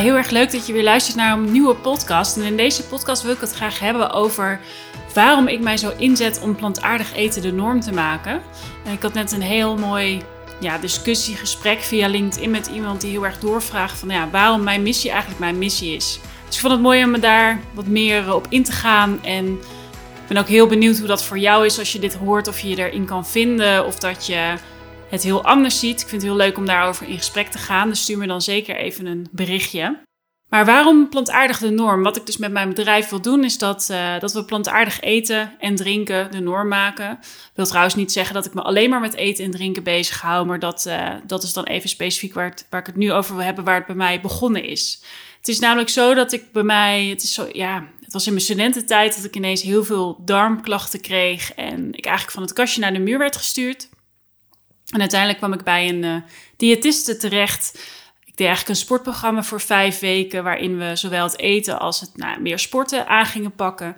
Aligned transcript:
heel 0.00 0.16
erg 0.16 0.30
leuk 0.30 0.52
dat 0.52 0.66
je 0.66 0.72
weer 0.72 0.82
luistert 0.82 1.16
naar 1.16 1.32
een 1.32 1.52
nieuwe 1.52 1.74
podcast. 1.74 2.36
En 2.36 2.42
in 2.42 2.56
deze 2.56 2.84
podcast 2.84 3.22
wil 3.22 3.32
ik 3.32 3.40
het 3.40 3.52
graag 3.52 3.78
hebben 3.78 4.10
over 4.10 4.60
waarom 5.14 5.48
ik 5.48 5.60
mij 5.60 5.76
zo 5.76 5.92
inzet 5.96 6.40
om 6.42 6.56
plantaardig 6.56 7.14
eten 7.14 7.42
de 7.42 7.52
norm 7.52 7.80
te 7.80 7.92
maken. 7.92 8.40
En 8.84 8.92
ik 8.92 9.02
had 9.02 9.12
net 9.12 9.32
een 9.32 9.42
heel 9.42 9.76
mooi 9.76 10.22
ja, 10.60 10.78
discussiegesprek 10.78 11.80
via 11.80 12.08
LinkedIn 12.08 12.50
met 12.50 12.66
iemand 12.66 13.00
die 13.00 13.10
heel 13.10 13.24
erg 13.24 13.38
doorvraagt 13.38 13.98
van 13.98 14.08
ja, 14.08 14.28
waarom 14.30 14.62
mijn 14.62 14.82
missie 14.82 15.10
eigenlijk 15.10 15.40
mijn 15.40 15.58
missie 15.58 15.96
is. 15.96 16.20
Dus 16.46 16.54
ik 16.54 16.60
vond 16.60 16.72
het 16.72 16.82
mooi 16.82 17.04
om 17.04 17.10
me 17.10 17.18
daar 17.18 17.60
wat 17.74 17.86
meer 17.86 18.34
op 18.34 18.46
in 18.48 18.64
te 18.64 18.72
gaan. 18.72 19.24
En 19.24 19.46
ik 19.52 20.28
ben 20.28 20.36
ook 20.36 20.48
heel 20.48 20.66
benieuwd 20.66 20.98
hoe 20.98 21.06
dat 21.06 21.24
voor 21.24 21.38
jou 21.38 21.66
is 21.66 21.78
als 21.78 21.92
je 21.92 21.98
dit 21.98 22.14
hoort, 22.14 22.48
of 22.48 22.60
je 22.60 22.68
je 22.68 22.76
erin 22.76 23.04
kan 23.04 23.26
vinden 23.26 23.86
of 23.86 23.98
dat 23.98 24.26
je 24.26 24.54
het 25.10 25.22
heel 25.22 25.44
anders 25.44 25.78
ziet. 25.78 26.00
Ik 26.00 26.08
vind 26.08 26.22
het 26.22 26.30
heel 26.30 26.40
leuk 26.40 26.56
om 26.56 26.66
daarover 26.66 27.08
in 27.08 27.16
gesprek 27.16 27.48
te 27.48 27.58
gaan. 27.58 27.88
Dus 27.88 28.00
stuur 28.00 28.18
me 28.18 28.26
dan 28.26 28.42
zeker 28.42 28.76
even 28.76 29.06
een 29.06 29.28
berichtje. 29.30 29.98
Maar 30.48 30.64
waarom 30.64 31.08
plantaardig 31.08 31.58
de 31.58 31.70
norm? 31.70 32.02
Wat 32.02 32.16
ik 32.16 32.26
dus 32.26 32.36
met 32.36 32.52
mijn 32.52 32.68
bedrijf 32.68 33.08
wil 33.08 33.20
doen, 33.20 33.44
is 33.44 33.58
dat, 33.58 33.88
uh, 33.90 34.18
dat 34.18 34.32
we 34.32 34.44
plantaardig 34.44 35.00
eten 35.00 35.54
en 35.58 35.76
drinken 35.76 36.30
de 36.30 36.40
norm 36.40 36.68
maken. 36.68 37.10
Ik 37.20 37.50
wil 37.54 37.66
trouwens 37.66 37.94
niet 37.94 38.12
zeggen 38.12 38.34
dat 38.34 38.46
ik 38.46 38.54
me 38.54 38.62
alleen 38.62 38.90
maar 38.90 39.00
met 39.00 39.14
eten 39.14 39.44
en 39.44 39.50
drinken 39.50 39.82
bezig 39.82 40.20
hou, 40.20 40.46
maar 40.46 40.58
dat, 40.58 40.84
uh, 40.88 41.08
dat 41.26 41.42
is 41.42 41.52
dan 41.52 41.64
even 41.64 41.88
specifiek 41.88 42.34
waar, 42.34 42.54
waar 42.70 42.80
ik 42.80 42.86
het 42.86 42.96
nu 42.96 43.12
over 43.12 43.34
wil 43.34 43.44
hebben, 43.44 43.64
waar 43.64 43.76
het 43.76 43.86
bij 43.86 43.96
mij 43.96 44.20
begonnen 44.20 44.64
is. 44.64 45.02
Het 45.38 45.48
is 45.48 45.58
namelijk 45.58 45.88
zo 45.88 46.14
dat 46.14 46.32
ik 46.32 46.52
bij 46.52 46.62
mij, 46.62 47.06
het 47.06 47.22
is 47.22 47.34
zo, 47.34 47.48
ja, 47.52 47.86
het 48.00 48.12
was 48.12 48.26
in 48.26 48.32
mijn 48.32 48.44
studententijd 48.44 49.16
dat 49.16 49.24
ik 49.24 49.36
ineens 49.36 49.62
heel 49.62 49.84
veel 49.84 50.22
darmklachten 50.24 51.00
kreeg 51.00 51.52
en 51.54 51.88
ik 51.92 52.04
eigenlijk 52.04 52.34
van 52.34 52.42
het 52.42 52.52
kastje 52.52 52.80
naar 52.80 52.92
de 52.92 52.98
muur 52.98 53.18
werd 53.18 53.36
gestuurd. 53.36 53.88
En 54.90 55.00
uiteindelijk 55.00 55.38
kwam 55.38 55.52
ik 55.52 55.62
bij 55.62 55.88
een 55.88 56.02
uh, 56.02 56.16
diëtiste 56.56 57.16
terecht. 57.16 57.74
Ik 58.24 58.36
deed 58.36 58.46
eigenlijk 58.46 58.68
een 58.68 58.84
sportprogramma 58.84 59.42
voor 59.42 59.60
vijf 59.60 59.98
weken, 59.98 60.44
waarin 60.44 60.78
we 60.78 60.96
zowel 60.96 61.24
het 61.24 61.38
eten 61.38 61.80
als 61.80 62.00
het 62.00 62.16
nou, 62.16 62.40
meer 62.40 62.58
sporten 62.58 63.06
aan 63.06 63.26
gingen 63.26 63.54
pakken. 63.54 63.96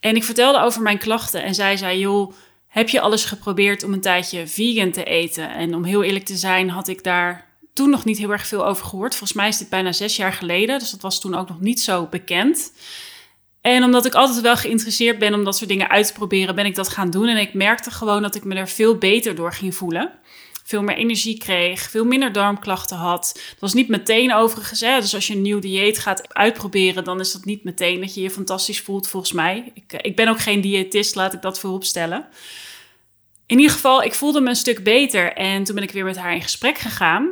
En 0.00 0.16
ik 0.16 0.24
vertelde 0.24 0.60
over 0.60 0.82
mijn 0.82 0.98
klachten 0.98 1.42
en 1.42 1.54
zij 1.54 1.76
zei: 1.76 1.98
Joh, 1.98 2.32
heb 2.68 2.88
je 2.88 3.00
alles 3.00 3.24
geprobeerd 3.24 3.82
om 3.82 3.92
een 3.92 4.00
tijdje 4.00 4.46
vegan 4.46 4.90
te 4.90 5.04
eten? 5.04 5.50
En 5.50 5.74
om 5.74 5.84
heel 5.84 6.02
eerlijk 6.02 6.24
te 6.24 6.36
zijn, 6.36 6.70
had 6.70 6.88
ik 6.88 7.04
daar 7.04 7.46
toen 7.72 7.90
nog 7.90 8.04
niet 8.04 8.18
heel 8.18 8.30
erg 8.30 8.46
veel 8.46 8.66
over 8.66 8.86
gehoord. 8.86 9.14
Volgens 9.14 9.38
mij 9.38 9.48
is 9.48 9.58
dit 9.58 9.68
bijna 9.68 9.92
zes 9.92 10.16
jaar 10.16 10.32
geleden, 10.32 10.78
dus 10.78 10.90
dat 10.90 11.00
was 11.00 11.20
toen 11.20 11.34
ook 11.34 11.48
nog 11.48 11.60
niet 11.60 11.80
zo 11.80 12.06
bekend. 12.06 12.72
En 13.66 13.84
omdat 13.84 14.06
ik 14.06 14.14
altijd 14.14 14.40
wel 14.40 14.56
geïnteresseerd 14.56 15.18
ben 15.18 15.34
om 15.34 15.44
dat 15.44 15.56
soort 15.56 15.68
dingen 15.68 15.88
uit 15.88 16.06
te 16.06 16.12
proberen, 16.12 16.54
ben 16.54 16.66
ik 16.66 16.74
dat 16.74 16.88
gaan 16.88 17.10
doen. 17.10 17.28
En 17.28 17.36
ik 17.36 17.54
merkte 17.54 17.90
gewoon 17.90 18.22
dat 18.22 18.34
ik 18.34 18.44
me 18.44 18.54
er 18.54 18.68
veel 18.68 18.96
beter 18.96 19.34
door 19.34 19.52
ging 19.52 19.74
voelen 19.74 20.12
veel 20.64 20.82
meer 20.82 20.96
energie 20.96 21.38
kreeg, 21.38 21.90
veel 21.90 22.04
minder 22.04 22.32
darmklachten 22.32 22.96
had. 22.96 23.32
Dat 23.34 23.60
was 23.60 23.74
niet 23.74 23.88
meteen 23.88 24.34
overigens. 24.34 24.80
Hè? 24.80 25.00
Dus 25.00 25.14
als 25.14 25.26
je 25.26 25.34
een 25.34 25.42
nieuw 25.42 25.58
dieet 25.58 25.98
gaat 25.98 26.34
uitproberen, 26.34 27.04
dan 27.04 27.20
is 27.20 27.32
dat 27.32 27.44
niet 27.44 27.64
meteen 27.64 28.00
dat 28.00 28.14
je 28.14 28.20
je 28.20 28.30
fantastisch 28.30 28.80
voelt, 28.80 29.08
volgens 29.08 29.32
mij. 29.32 29.72
Ik, 29.74 29.92
eh, 29.92 29.98
ik 30.02 30.16
ben 30.16 30.28
ook 30.28 30.40
geen 30.40 30.60
diëtist, 30.60 31.14
laat 31.14 31.32
ik 31.32 31.42
dat 31.42 31.60
voorop 31.60 31.84
stellen. 31.84 32.26
In 33.46 33.56
ieder 33.56 33.72
geval, 33.72 34.02
ik 34.02 34.14
voelde 34.14 34.40
me 34.40 34.48
een 34.48 34.56
stuk 34.56 34.84
beter. 34.84 35.32
En 35.32 35.64
toen 35.64 35.74
ben 35.74 35.84
ik 35.84 35.90
weer 35.90 36.04
met 36.04 36.16
haar 36.16 36.34
in 36.34 36.42
gesprek 36.42 36.78
gegaan. 36.78 37.30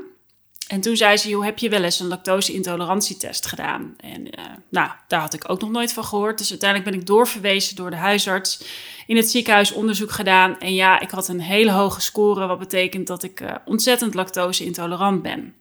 En 0.68 0.80
toen 0.80 0.96
zei 0.96 1.16
ze, 1.16 1.44
heb 1.44 1.58
je 1.58 1.68
wel 1.68 1.82
eens 1.82 2.00
een 2.00 2.06
lactose-intolerantietest 2.06 3.46
gedaan? 3.46 3.94
En 3.96 4.20
uh, 4.20 4.44
nou, 4.70 4.90
daar 5.08 5.20
had 5.20 5.34
ik 5.34 5.50
ook 5.50 5.60
nog 5.60 5.70
nooit 5.70 5.92
van 5.92 6.04
gehoord. 6.04 6.38
Dus 6.38 6.50
uiteindelijk 6.50 6.90
ben 6.90 7.00
ik 7.00 7.06
doorverwezen 7.06 7.76
door 7.76 7.90
de 7.90 7.96
huisarts 7.96 8.64
in 9.06 9.16
het 9.16 9.30
ziekenhuis 9.30 9.72
onderzoek 9.72 10.10
gedaan. 10.10 10.58
En 10.58 10.74
ja, 10.74 11.00
ik 11.00 11.10
had 11.10 11.28
een 11.28 11.40
hele 11.40 11.70
hoge 11.70 12.00
score, 12.00 12.46
wat 12.46 12.58
betekent 12.58 13.06
dat 13.06 13.22
ik 13.22 13.40
uh, 13.40 13.54
ontzettend 13.64 14.14
lactose-intolerant 14.14 15.22
ben. 15.22 15.54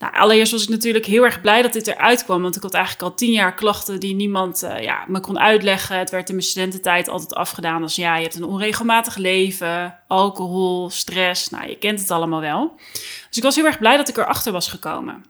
Nou, 0.00 0.14
allereerst 0.14 0.52
was 0.52 0.62
ik 0.62 0.68
natuurlijk 0.68 1.06
heel 1.06 1.24
erg 1.24 1.40
blij 1.40 1.62
dat 1.62 1.72
dit 1.72 1.86
eruit 1.86 2.24
kwam. 2.24 2.42
Want 2.42 2.56
ik 2.56 2.62
had 2.62 2.74
eigenlijk 2.74 3.04
al 3.04 3.14
tien 3.14 3.32
jaar 3.32 3.54
klachten 3.54 4.00
die 4.00 4.14
niemand 4.14 4.62
uh, 4.62 4.82
ja, 4.82 5.04
me 5.08 5.20
kon 5.20 5.38
uitleggen. 5.38 5.98
Het 5.98 6.10
werd 6.10 6.28
in 6.28 6.34
mijn 6.34 6.46
studententijd 6.46 7.08
altijd 7.08 7.34
afgedaan 7.34 7.82
als 7.82 7.96
ja, 7.96 8.16
je 8.16 8.22
hebt 8.22 8.34
een 8.34 8.44
onregelmatig 8.44 9.16
leven, 9.16 9.98
alcohol, 10.08 10.90
stress. 10.90 11.48
Nou, 11.48 11.68
je 11.68 11.76
kent 11.76 12.00
het 12.00 12.10
allemaal 12.10 12.40
wel. 12.40 12.74
Dus 13.30 13.38
ik 13.38 13.42
was 13.42 13.56
heel 13.56 13.66
erg 13.66 13.78
blij 13.78 13.96
dat 13.96 14.08
ik 14.08 14.16
erachter 14.16 14.52
was 14.52 14.68
gekomen. 14.68 15.24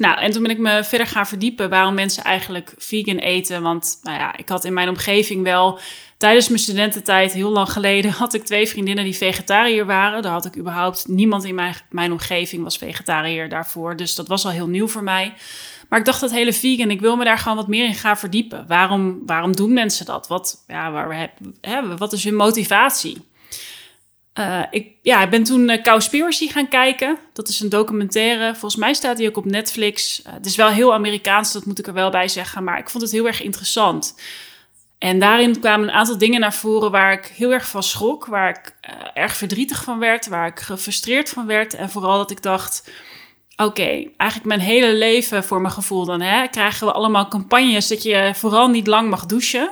Nou, 0.00 0.18
en 0.20 0.30
toen 0.30 0.42
ben 0.42 0.50
ik 0.50 0.58
me 0.58 0.84
verder 0.84 1.06
gaan 1.06 1.26
verdiepen 1.26 1.70
waarom 1.70 1.94
mensen 1.94 2.24
eigenlijk 2.24 2.74
vegan 2.76 3.18
eten. 3.18 3.62
Want 3.62 3.98
nou 4.02 4.18
ja, 4.18 4.36
ik 4.36 4.48
had 4.48 4.64
in 4.64 4.72
mijn 4.72 4.88
omgeving 4.88 5.42
wel 5.42 5.78
tijdens 6.16 6.48
mijn 6.48 6.60
studententijd, 6.60 7.32
heel 7.32 7.50
lang 7.50 7.72
geleden, 7.72 8.10
had 8.22 8.34
ik 8.34 8.44
twee 8.44 8.68
vriendinnen 8.68 9.04
die 9.04 9.16
vegetariër 9.16 9.86
waren. 9.86 10.22
Daar 10.22 10.32
had 10.32 10.44
ik 10.44 10.56
überhaupt 10.56 11.08
niemand 11.08 11.44
in 11.44 11.54
mijn, 11.54 11.74
mijn 11.90 12.12
omgeving 12.12 12.62
was 12.62 12.76
vegetariër 12.76 13.48
daarvoor. 13.48 13.96
Dus 13.96 14.14
dat 14.14 14.28
was 14.28 14.44
al 14.44 14.50
heel 14.50 14.68
nieuw 14.68 14.88
voor 14.88 15.02
mij. 15.02 15.34
Maar 15.88 15.98
ik 15.98 16.04
dacht 16.04 16.20
dat 16.20 16.30
hele 16.30 16.52
vegan, 16.52 16.90
ik 16.90 17.00
wil 17.00 17.16
me 17.16 17.24
daar 17.24 17.38
gewoon 17.38 17.56
wat 17.56 17.68
meer 17.68 17.84
in 17.84 17.94
gaan 17.94 18.18
verdiepen. 18.18 18.64
Waarom, 18.68 19.22
waarom 19.26 19.56
doen 19.56 19.72
mensen 19.72 20.06
dat? 20.06 20.28
Wat, 20.28 20.64
ja, 20.66 20.90
waar, 20.90 21.32
hè, 21.60 21.96
wat 21.96 22.12
is 22.12 22.24
hun 22.24 22.34
motivatie? 22.34 23.29
Uh, 24.40 24.62
ik, 24.70 24.88
ja, 25.02 25.22
ik 25.22 25.30
ben 25.30 25.42
toen 25.42 25.68
uh, 25.68 25.82
Cowspiracy 25.82 26.48
gaan 26.48 26.68
kijken. 26.68 27.18
Dat 27.32 27.48
is 27.48 27.60
een 27.60 27.68
documentaire. 27.68 28.50
Volgens 28.50 28.76
mij 28.76 28.94
staat 28.94 29.16
die 29.16 29.28
ook 29.28 29.36
op 29.36 29.44
Netflix. 29.44 30.22
Uh, 30.26 30.32
het 30.32 30.46
is 30.46 30.56
wel 30.56 30.68
heel 30.68 30.94
Amerikaans, 30.94 31.52
dat 31.52 31.64
moet 31.64 31.78
ik 31.78 31.86
er 31.86 31.92
wel 31.92 32.10
bij 32.10 32.28
zeggen. 32.28 32.64
Maar 32.64 32.78
ik 32.78 32.90
vond 32.90 33.02
het 33.02 33.12
heel 33.12 33.26
erg 33.26 33.42
interessant. 33.42 34.20
En 34.98 35.18
daarin 35.18 35.60
kwamen 35.60 35.88
een 35.88 35.94
aantal 35.94 36.18
dingen 36.18 36.40
naar 36.40 36.54
voren 36.54 36.90
waar 36.90 37.12
ik 37.12 37.32
heel 37.36 37.52
erg 37.52 37.68
van 37.68 37.82
schrok. 37.82 38.26
Waar 38.26 38.48
ik 38.48 38.74
erg 39.14 39.36
verdrietig 39.36 39.84
van 39.84 39.98
werd. 39.98 40.28
Waar 40.28 40.46
ik 40.46 40.60
gefrustreerd 40.60 41.28
van 41.28 41.46
werd. 41.46 41.74
En 41.74 41.90
vooral 41.90 42.16
dat 42.16 42.30
ik 42.30 42.42
dacht... 42.42 42.90
Oké, 43.56 44.04
eigenlijk 44.16 44.44
mijn 44.44 44.60
hele 44.60 44.94
leven 44.94 45.44
voor 45.44 45.60
mijn 45.60 45.74
gevoel 45.74 46.04
dan... 46.04 46.20
Hè, 46.20 46.48
krijgen 46.48 46.86
we 46.86 46.92
allemaal 46.92 47.28
campagnes 47.28 47.88
dat 47.88 48.02
je 48.02 48.32
vooral 48.34 48.68
niet 48.68 48.86
lang 48.86 49.10
mag 49.10 49.26
douchen... 49.26 49.70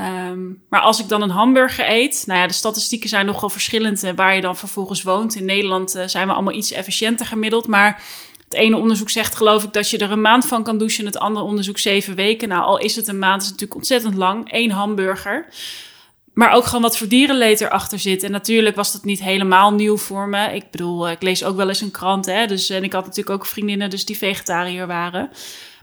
Um, 0.00 0.62
maar 0.68 0.80
als 0.80 1.00
ik 1.00 1.08
dan 1.08 1.22
een 1.22 1.30
hamburger 1.30 1.90
eet, 1.90 2.22
nou 2.26 2.40
ja, 2.40 2.46
de 2.46 2.52
statistieken 2.52 3.08
zijn 3.08 3.26
nogal 3.26 3.50
verschillend 3.50 4.12
waar 4.16 4.34
je 4.34 4.40
dan 4.40 4.56
vervolgens 4.56 5.02
woont. 5.02 5.34
In 5.34 5.44
Nederland 5.44 5.96
uh, 5.96 6.02
zijn 6.06 6.26
we 6.26 6.32
allemaal 6.32 6.54
iets 6.54 6.70
efficiënter 6.70 7.26
gemiddeld. 7.26 7.66
Maar 7.66 8.02
het 8.44 8.54
ene 8.54 8.76
onderzoek 8.76 9.10
zegt, 9.10 9.34
geloof 9.34 9.64
ik, 9.64 9.72
dat 9.72 9.90
je 9.90 9.98
er 9.98 10.10
een 10.10 10.20
maand 10.20 10.46
van 10.46 10.62
kan 10.62 10.78
douchen. 10.78 11.06
Het 11.06 11.18
andere 11.18 11.46
onderzoek 11.46 11.78
zeven 11.78 12.14
weken. 12.14 12.48
Nou, 12.48 12.64
al 12.64 12.78
is 12.78 12.96
het 12.96 13.08
een 13.08 13.18
maand, 13.18 13.42
is 13.42 13.48
het 13.48 13.60
natuurlijk 13.60 13.80
ontzettend 13.80 14.14
lang. 14.14 14.48
Eén 14.52 14.70
hamburger. 14.70 15.48
Maar 16.34 16.52
ook 16.52 16.64
gewoon 16.64 16.82
wat 16.82 16.98
voor 16.98 17.08
dierenleed 17.08 17.60
erachter 17.60 17.98
zit. 17.98 18.22
En 18.22 18.30
natuurlijk 18.30 18.76
was 18.76 18.92
dat 18.92 19.04
niet 19.04 19.22
helemaal 19.22 19.72
nieuw 19.72 19.96
voor 19.96 20.28
me. 20.28 20.54
Ik 20.54 20.70
bedoel, 20.70 21.10
ik 21.10 21.22
lees 21.22 21.44
ook 21.44 21.56
wel 21.56 21.68
eens 21.68 21.80
een 21.80 21.90
krant, 21.90 22.26
hè. 22.26 22.46
Dus, 22.46 22.70
en 22.70 22.84
ik 22.84 22.92
had 22.92 23.04
natuurlijk 23.04 23.36
ook 23.36 23.46
vriendinnen 23.46 23.90
dus 23.90 24.04
die 24.04 24.18
vegetariër 24.18 24.86
waren. 24.86 25.30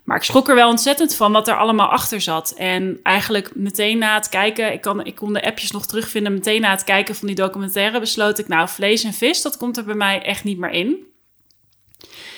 Maar 0.09 0.17
ik 0.17 0.23
schrok 0.23 0.49
er 0.49 0.55
wel 0.55 0.69
ontzettend 0.69 1.15
van 1.15 1.31
wat 1.31 1.47
er 1.47 1.57
allemaal 1.57 1.87
achter 1.87 2.21
zat. 2.21 2.51
En 2.51 2.99
eigenlijk 3.03 3.55
meteen 3.55 3.97
na 3.97 4.15
het 4.15 4.29
kijken, 4.29 4.73
ik, 4.73 4.81
kan, 4.81 5.05
ik 5.05 5.15
kon 5.15 5.33
de 5.33 5.45
appjes 5.45 5.71
nog 5.71 5.85
terugvinden. 5.85 6.33
Meteen 6.33 6.61
na 6.61 6.71
het 6.71 6.83
kijken 6.83 7.15
van 7.15 7.27
die 7.27 7.35
documentaire 7.35 7.99
besloot 7.99 8.39
ik, 8.39 8.47
nou, 8.47 8.69
vlees 8.69 9.03
en 9.03 9.13
vis, 9.13 9.41
dat 9.41 9.57
komt 9.57 9.77
er 9.77 9.83
bij 9.83 9.95
mij 9.95 10.21
echt 10.21 10.43
niet 10.43 10.57
meer 10.57 10.69
in. 10.69 11.05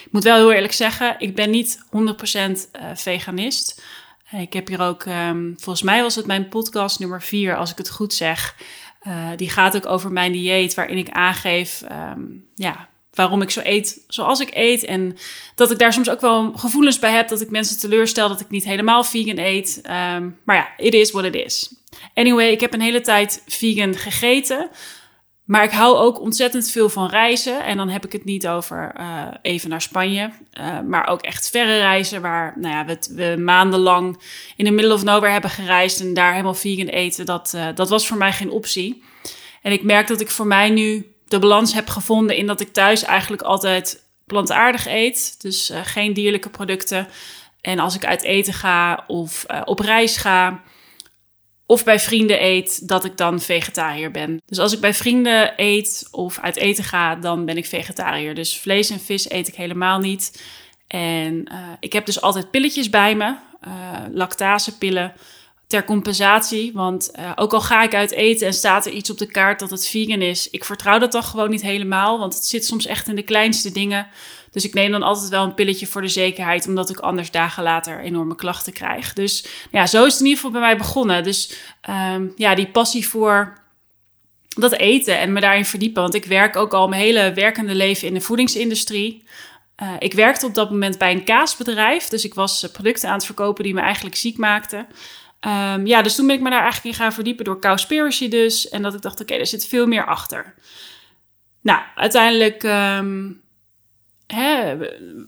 Ik 0.05 0.07
moet 0.11 0.23
wel 0.23 0.35
heel 0.35 0.51
eerlijk 0.51 0.73
zeggen, 0.73 1.15
ik 1.19 1.35
ben 1.35 1.49
niet 1.49 1.85
100% 1.85 1.87
uh, 1.89 2.51
veganist. 2.93 3.83
Ik 4.31 4.53
heb 4.53 4.67
hier 4.67 4.81
ook, 4.81 5.05
um, 5.05 5.55
volgens 5.57 5.85
mij 5.85 6.01
was 6.01 6.15
het 6.15 6.25
mijn 6.25 6.49
podcast 6.49 6.99
nummer 6.99 7.21
4, 7.21 7.55
als 7.55 7.71
ik 7.71 7.77
het 7.77 7.89
goed 7.89 8.13
zeg. 8.13 8.55
Uh, 9.07 9.29
die 9.35 9.49
gaat 9.49 9.75
ook 9.75 9.85
over 9.85 10.11
mijn 10.11 10.31
dieet, 10.31 10.73
waarin 10.73 10.97
ik 10.97 11.09
aangeef 11.09 11.83
um, 11.91 12.45
ja, 12.55 12.89
waarom 13.13 13.41
ik 13.41 13.49
zo 13.49 13.61
eet 13.63 14.03
zoals 14.07 14.39
ik 14.39 14.49
eet. 14.53 14.83
En 14.83 15.17
dat 15.55 15.71
ik 15.71 15.79
daar 15.79 15.93
soms 15.93 16.09
ook 16.09 16.21
wel 16.21 16.51
gevoelens 16.55 16.99
bij 16.99 17.11
heb 17.11 17.27
dat 17.27 17.41
ik 17.41 17.49
mensen 17.49 17.79
teleurstel 17.79 18.27
dat 18.27 18.39
ik 18.39 18.49
niet 18.49 18.65
helemaal 18.65 19.03
vegan 19.03 19.37
eet. 19.37 19.81
Um, 19.83 20.39
maar 20.45 20.55
ja, 20.55 20.69
it 20.77 20.93
is 20.93 21.11
what 21.11 21.25
it 21.25 21.35
is. 21.35 21.75
Anyway, 22.13 22.51
ik 22.51 22.59
heb 22.59 22.73
een 22.73 22.81
hele 22.81 23.01
tijd 23.01 23.43
vegan 23.47 23.95
gegeten. 23.95 24.69
Maar 25.51 25.63
ik 25.63 25.71
hou 25.71 25.97
ook 25.97 26.19
ontzettend 26.19 26.69
veel 26.69 26.89
van 26.89 27.09
reizen. 27.09 27.63
En 27.63 27.77
dan 27.77 27.89
heb 27.89 28.05
ik 28.05 28.11
het 28.11 28.25
niet 28.25 28.47
over 28.47 28.93
uh, 28.99 29.27
even 29.41 29.69
naar 29.69 29.81
Spanje. 29.81 30.31
Uh, 30.59 30.79
maar 30.79 31.07
ook 31.07 31.21
echt 31.21 31.49
verre 31.49 31.77
reizen. 31.77 32.21
Waar 32.21 32.53
nou 32.57 32.75
ja, 32.75 32.97
we, 33.09 33.35
maandenlang 33.39 34.21
in 34.55 34.65
de 34.65 34.71
middle 34.71 34.93
of 34.93 35.03
nowhere 35.03 35.31
hebben 35.31 35.49
gereisd. 35.49 35.99
En 35.99 36.13
daar 36.13 36.31
helemaal 36.31 36.53
vegan 36.53 36.87
eten. 36.87 37.25
Dat, 37.25 37.53
uh, 37.55 37.67
dat 37.75 37.89
was 37.89 38.07
voor 38.07 38.17
mij 38.17 38.31
geen 38.31 38.49
optie. 38.49 39.03
En 39.61 39.71
ik 39.71 39.83
merk 39.83 40.07
dat 40.07 40.21
ik 40.21 40.29
voor 40.29 40.47
mij 40.47 40.69
nu 40.69 41.10
de 41.31 41.39
balans 41.39 41.73
heb 41.73 41.89
gevonden 41.89 42.35
in 42.35 42.47
dat 42.47 42.59
ik 42.59 42.73
thuis 42.73 43.03
eigenlijk 43.03 43.41
altijd 43.41 44.03
plantaardig 44.25 44.87
eet. 44.87 45.41
Dus 45.41 45.71
uh, 45.71 45.79
geen 45.83 46.13
dierlijke 46.13 46.49
producten. 46.49 47.07
En 47.61 47.79
als 47.79 47.95
ik 47.95 48.05
uit 48.05 48.23
eten 48.23 48.53
ga 48.53 49.03
of 49.07 49.45
uh, 49.51 49.61
op 49.65 49.79
reis 49.79 50.17
ga 50.17 50.63
of 51.65 51.83
bij 51.83 51.99
vrienden 51.99 52.43
eet, 52.43 52.87
dat 52.87 53.05
ik 53.05 53.17
dan 53.17 53.39
vegetariër 53.39 54.11
ben. 54.11 54.41
Dus 54.45 54.59
als 54.59 54.73
ik 54.73 54.79
bij 54.79 54.93
vrienden 54.93 55.53
eet 55.55 56.07
of 56.11 56.39
uit 56.39 56.55
eten 56.55 56.83
ga, 56.83 57.15
dan 57.15 57.45
ben 57.45 57.57
ik 57.57 57.65
vegetariër. 57.65 58.35
Dus 58.35 58.57
vlees 58.57 58.89
en 58.89 58.99
vis 58.99 59.29
eet 59.29 59.47
ik 59.47 59.55
helemaal 59.55 59.99
niet. 59.99 60.43
En 60.87 61.47
uh, 61.51 61.57
ik 61.79 61.93
heb 61.93 62.05
dus 62.05 62.21
altijd 62.21 62.51
pilletjes 62.51 62.89
bij 62.89 63.15
me, 63.15 63.35
lactasepillen 64.13 65.13
ter 65.71 65.83
compensatie. 65.83 66.71
Want 66.73 67.11
uh, 67.19 67.31
ook 67.35 67.53
al 67.53 67.61
ga 67.61 67.83
ik 67.83 67.95
uit 67.95 68.11
eten 68.11 68.47
en 68.47 68.53
staat 68.53 68.85
er 68.85 68.91
iets 68.91 69.09
op 69.09 69.17
de 69.17 69.25
kaart 69.25 69.59
dat 69.59 69.69
het 69.69 69.87
vegan 69.87 70.21
is, 70.21 70.49
ik 70.49 70.65
vertrouw 70.65 70.99
dat 70.99 71.11
dan 71.11 71.23
gewoon 71.23 71.49
niet 71.49 71.61
helemaal. 71.61 72.19
Want 72.19 72.33
het 72.33 72.45
zit 72.45 72.65
soms 72.65 72.85
echt 72.85 73.07
in 73.07 73.15
de 73.15 73.23
kleinste 73.23 73.71
dingen. 73.71 74.07
Dus 74.51 74.65
ik 74.65 74.73
neem 74.73 74.91
dan 74.91 75.03
altijd 75.03 75.29
wel 75.29 75.43
een 75.43 75.53
pilletje 75.53 75.87
voor 75.87 76.01
de 76.01 76.07
zekerheid, 76.07 76.67
omdat 76.67 76.89
ik 76.89 76.99
anders 76.99 77.31
dagen 77.31 77.63
later 77.63 77.99
enorme 77.99 78.35
klachten 78.35 78.73
krijg. 78.73 79.13
Dus 79.13 79.45
ja, 79.71 79.87
zo 79.87 80.05
is 80.05 80.11
het 80.11 80.21
in 80.21 80.27
ieder 80.27 80.41
geval 80.41 80.59
bij 80.59 80.67
mij 80.69 80.77
begonnen. 80.77 81.23
Dus 81.23 81.53
um, 81.89 82.33
ja, 82.35 82.55
die 82.55 82.67
passie 82.67 83.07
voor 83.07 83.59
dat 84.47 84.71
eten 84.73 85.19
en 85.19 85.33
me 85.33 85.39
daarin 85.39 85.65
verdiepen. 85.65 86.01
Want 86.01 86.13
ik 86.13 86.25
werk 86.25 86.55
ook 86.55 86.73
al 86.73 86.87
mijn 86.87 87.01
hele 87.01 87.33
werkende 87.33 87.75
leven 87.75 88.07
in 88.07 88.13
de 88.13 88.21
voedingsindustrie. 88.21 89.23
Uh, 89.81 89.93
ik 89.99 90.13
werkte 90.13 90.45
op 90.45 90.55
dat 90.55 90.69
moment 90.69 90.97
bij 90.97 91.11
een 91.11 91.23
kaasbedrijf. 91.23 92.07
Dus 92.07 92.25
ik 92.25 92.33
was 92.33 92.63
eh, 92.63 92.71
producten 92.71 93.09
aan 93.09 93.15
het 93.15 93.25
verkopen 93.25 93.63
die 93.63 93.73
me 93.73 93.81
eigenlijk 93.81 94.15
ziek 94.15 94.37
maakten. 94.37 94.87
Um, 95.47 95.85
ja, 95.85 96.01
dus 96.01 96.15
toen 96.15 96.27
ben 96.27 96.35
ik 96.35 96.41
me 96.41 96.49
daar 96.49 96.61
eigenlijk 96.61 96.95
in 96.95 97.01
gaan 97.01 97.13
verdiepen 97.13 97.45
door 97.45 97.59
Cowspiracy 97.59 98.29
dus. 98.29 98.69
En 98.69 98.81
dat 98.81 98.93
ik 98.93 99.01
dacht, 99.01 99.21
oké, 99.21 99.33
er 99.33 99.47
zit 99.47 99.67
veel 99.67 99.87
meer 99.87 100.05
achter. 100.05 100.53
Nou, 101.61 101.81
uiteindelijk 101.95 102.63
um, 102.63 103.41
hè, 104.27 104.77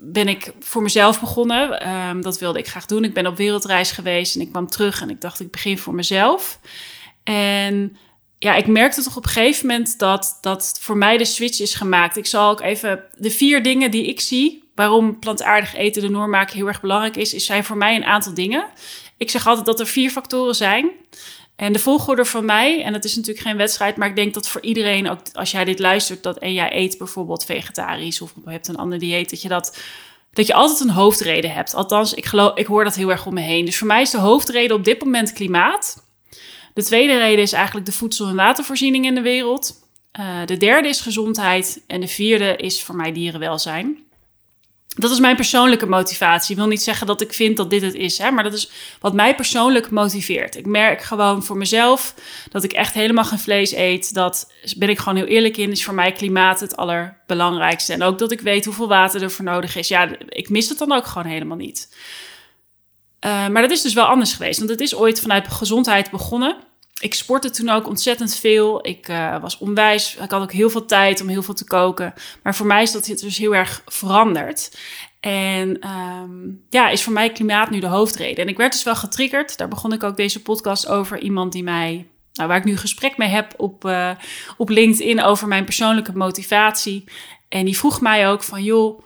ben 0.01 0.27
ik 0.27 0.51
voor 0.59 0.81
mezelf 0.81 1.19
begonnen. 1.19 1.89
Um, 1.89 2.21
dat 2.21 2.39
wilde 2.39 2.59
ik 2.59 2.67
graag 2.67 2.85
doen. 2.85 3.03
Ik 3.03 3.13
ben 3.13 3.27
op 3.27 3.37
wereldreis 3.37 3.91
geweest 3.91 4.35
en 4.35 4.41
ik 4.41 4.49
kwam 4.49 4.67
terug 4.67 5.01
en 5.01 5.09
ik 5.09 5.21
dacht, 5.21 5.39
ik 5.39 5.51
begin 5.51 5.77
voor 5.77 5.93
mezelf. 5.93 6.59
En 7.23 7.97
ja, 8.39 8.55
ik 8.55 8.67
merkte 8.67 9.03
toch 9.03 9.17
op 9.17 9.23
een 9.23 9.31
gegeven 9.31 9.67
moment 9.67 9.99
dat, 9.99 10.37
dat 10.41 10.77
voor 10.81 10.97
mij 10.97 11.17
de 11.17 11.25
switch 11.25 11.59
is 11.59 11.75
gemaakt. 11.75 12.17
Ik 12.17 12.25
zal 12.25 12.49
ook 12.49 12.61
even 12.61 13.03
de 13.17 13.31
vier 13.31 13.63
dingen 13.63 13.91
die 13.91 14.07
ik 14.07 14.19
zie, 14.19 14.71
waarom 14.75 15.19
plantaardig 15.19 15.75
eten 15.75 16.01
de 16.01 16.09
norm 16.09 16.29
maken 16.29 16.55
heel 16.55 16.67
erg 16.67 16.81
belangrijk 16.81 17.15
is, 17.15 17.33
is 17.33 17.45
zijn 17.45 17.63
voor 17.63 17.77
mij 17.77 17.95
een 17.95 18.05
aantal 18.05 18.33
dingen. 18.33 18.65
Ik 19.23 19.29
zeg 19.29 19.47
altijd 19.47 19.65
dat 19.65 19.79
er 19.79 19.87
vier 19.87 20.09
factoren 20.09 20.55
zijn. 20.55 20.89
En 21.55 21.73
de 21.73 21.79
volgorde 21.79 22.25
van 22.25 22.45
mij, 22.45 22.83
en 22.83 22.93
het 22.93 23.05
is 23.05 23.15
natuurlijk 23.15 23.45
geen 23.45 23.57
wedstrijd, 23.57 23.95
maar 23.95 24.09
ik 24.09 24.15
denk 24.15 24.33
dat 24.33 24.47
voor 24.47 24.61
iedereen, 24.61 25.09
ook 25.09 25.19
als 25.33 25.51
jij 25.51 25.65
dit 25.65 25.79
luistert 25.79 26.23
dat, 26.23 26.37
en 26.37 26.53
jij 26.53 26.75
eet 26.75 26.97
bijvoorbeeld 26.97 27.45
vegetarisch 27.45 28.21
of 28.21 28.33
hebt 28.45 28.67
een 28.67 28.77
ander 28.77 28.99
dieet, 28.99 29.29
dat 29.29 29.41
je 29.41 29.47
dat 29.47 29.77
dat 30.33 30.47
je 30.47 30.53
altijd 30.53 30.79
een 30.79 30.89
hoofdreden 30.89 31.51
hebt. 31.51 31.73
Althans, 31.73 32.13
ik, 32.13 32.25
geloof, 32.25 32.57
ik 32.57 32.65
hoor 32.65 32.83
dat 32.83 32.95
heel 32.95 33.09
erg 33.09 33.25
om 33.25 33.33
me 33.33 33.41
heen. 33.41 33.65
Dus 33.65 33.77
voor 33.77 33.87
mij 33.87 34.01
is 34.01 34.09
de 34.09 34.17
hoofdreden 34.17 34.75
op 34.75 34.83
dit 34.83 35.03
moment 35.03 35.33
klimaat. 35.33 36.03
De 36.73 36.83
tweede 36.83 37.17
reden 37.17 37.43
is 37.43 37.53
eigenlijk 37.53 37.85
de 37.85 37.91
voedsel- 37.91 38.27
en 38.27 38.35
watervoorziening 38.35 39.05
in 39.05 39.15
de 39.15 39.21
wereld. 39.21 39.81
Uh, 40.19 40.45
de 40.45 40.57
derde 40.57 40.87
is 40.87 41.01
gezondheid. 41.01 41.83
En 41.87 42.01
de 42.01 42.07
vierde 42.07 42.55
is 42.55 42.83
voor 42.83 42.95
mij 42.95 43.11
dierenwelzijn. 43.11 43.97
Dat 44.95 45.11
is 45.11 45.19
mijn 45.19 45.35
persoonlijke 45.35 45.85
motivatie. 45.85 46.51
Ik 46.51 46.57
wil 46.57 46.67
niet 46.67 46.81
zeggen 46.81 47.07
dat 47.07 47.21
ik 47.21 47.33
vind 47.33 47.57
dat 47.57 47.69
dit 47.69 47.81
het 47.81 47.93
is, 47.93 48.17
hè, 48.17 48.31
maar 48.31 48.43
dat 48.43 48.53
is 48.53 48.69
wat 48.99 49.13
mij 49.13 49.35
persoonlijk 49.35 49.89
motiveert. 49.89 50.55
Ik 50.55 50.65
merk 50.65 51.01
gewoon 51.01 51.43
voor 51.43 51.57
mezelf 51.57 52.13
dat 52.51 52.63
ik 52.63 52.73
echt 52.73 52.93
helemaal 52.93 53.23
geen 53.23 53.39
vlees 53.39 53.73
eet. 53.73 54.13
Dat 54.13 54.51
ben 54.77 54.89
ik 54.89 54.99
gewoon 54.99 55.15
heel 55.15 55.27
eerlijk 55.27 55.57
in. 55.57 55.71
Is 55.71 55.83
voor 55.83 55.93
mij 55.93 56.11
klimaat 56.11 56.59
het 56.59 56.75
allerbelangrijkste. 56.75 57.93
En 57.93 58.03
ook 58.03 58.19
dat 58.19 58.31
ik 58.31 58.41
weet 58.41 58.65
hoeveel 58.65 58.87
water 58.87 59.21
er 59.21 59.31
voor 59.31 59.45
nodig 59.45 59.75
is. 59.75 59.87
Ja, 59.87 60.09
ik 60.29 60.49
mis 60.49 60.69
het 60.69 60.77
dan 60.77 60.91
ook 60.91 61.05
gewoon 61.05 61.31
helemaal 61.31 61.57
niet. 61.57 61.95
Uh, 63.25 63.47
maar 63.47 63.61
dat 63.61 63.71
is 63.71 63.81
dus 63.81 63.93
wel 63.93 64.05
anders 64.05 64.33
geweest. 64.33 64.57
Want 64.57 64.69
het 64.69 64.81
is 64.81 64.95
ooit 64.95 65.21
vanuit 65.21 65.47
gezondheid 65.47 66.11
begonnen. 66.11 66.57
Ik 67.03 67.13
sportte 67.13 67.49
toen 67.49 67.69
ook 67.69 67.87
ontzettend 67.87 68.35
veel. 68.35 68.87
Ik 68.87 69.07
uh, 69.07 69.41
was 69.41 69.57
onwijs. 69.57 70.15
Ik 70.15 70.31
had 70.31 70.41
ook 70.41 70.51
heel 70.51 70.69
veel 70.69 70.85
tijd 70.85 71.21
om 71.21 71.27
heel 71.27 71.43
veel 71.43 71.53
te 71.53 71.65
koken. 71.65 72.13
Maar 72.43 72.55
voor 72.55 72.65
mij 72.65 72.81
is 72.81 72.91
dat 72.91 73.05
dus 73.05 73.37
heel 73.37 73.55
erg 73.55 73.81
veranderd. 73.85 74.77
En 75.19 75.89
um, 75.89 76.65
ja, 76.69 76.89
is 76.89 77.03
voor 77.03 77.13
mij 77.13 77.29
klimaat 77.31 77.69
nu 77.69 77.79
de 77.79 77.87
hoofdreden. 77.87 78.43
En 78.43 78.49
ik 78.49 78.57
werd 78.57 78.71
dus 78.71 78.83
wel 78.83 78.95
getriggerd. 78.95 79.57
Daar 79.57 79.67
begon 79.67 79.93
ik 79.93 80.03
ook 80.03 80.17
deze 80.17 80.41
podcast 80.41 80.87
over. 80.87 81.19
Iemand 81.19 81.51
die 81.51 81.63
mij, 81.63 82.07
nou, 82.33 82.47
waar 82.47 82.57
ik 82.57 82.63
nu 82.63 82.77
gesprek 82.77 83.17
mee 83.17 83.29
heb 83.29 83.53
op, 83.57 83.85
uh, 83.85 84.11
op 84.57 84.69
LinkedIn 84.69 85.21
over 85.21 85.47
mijn 85.47 85.65
persoonlijke 85.65 86.17
motivatie. 86.17 87.03
En 87.49 87.65
die 87.65 87.77
vroeg 87.77 88.01
mij 88.01 88.29
ook 88.29 88.43
van, 88.43 88.63
joh, 88.63 89.03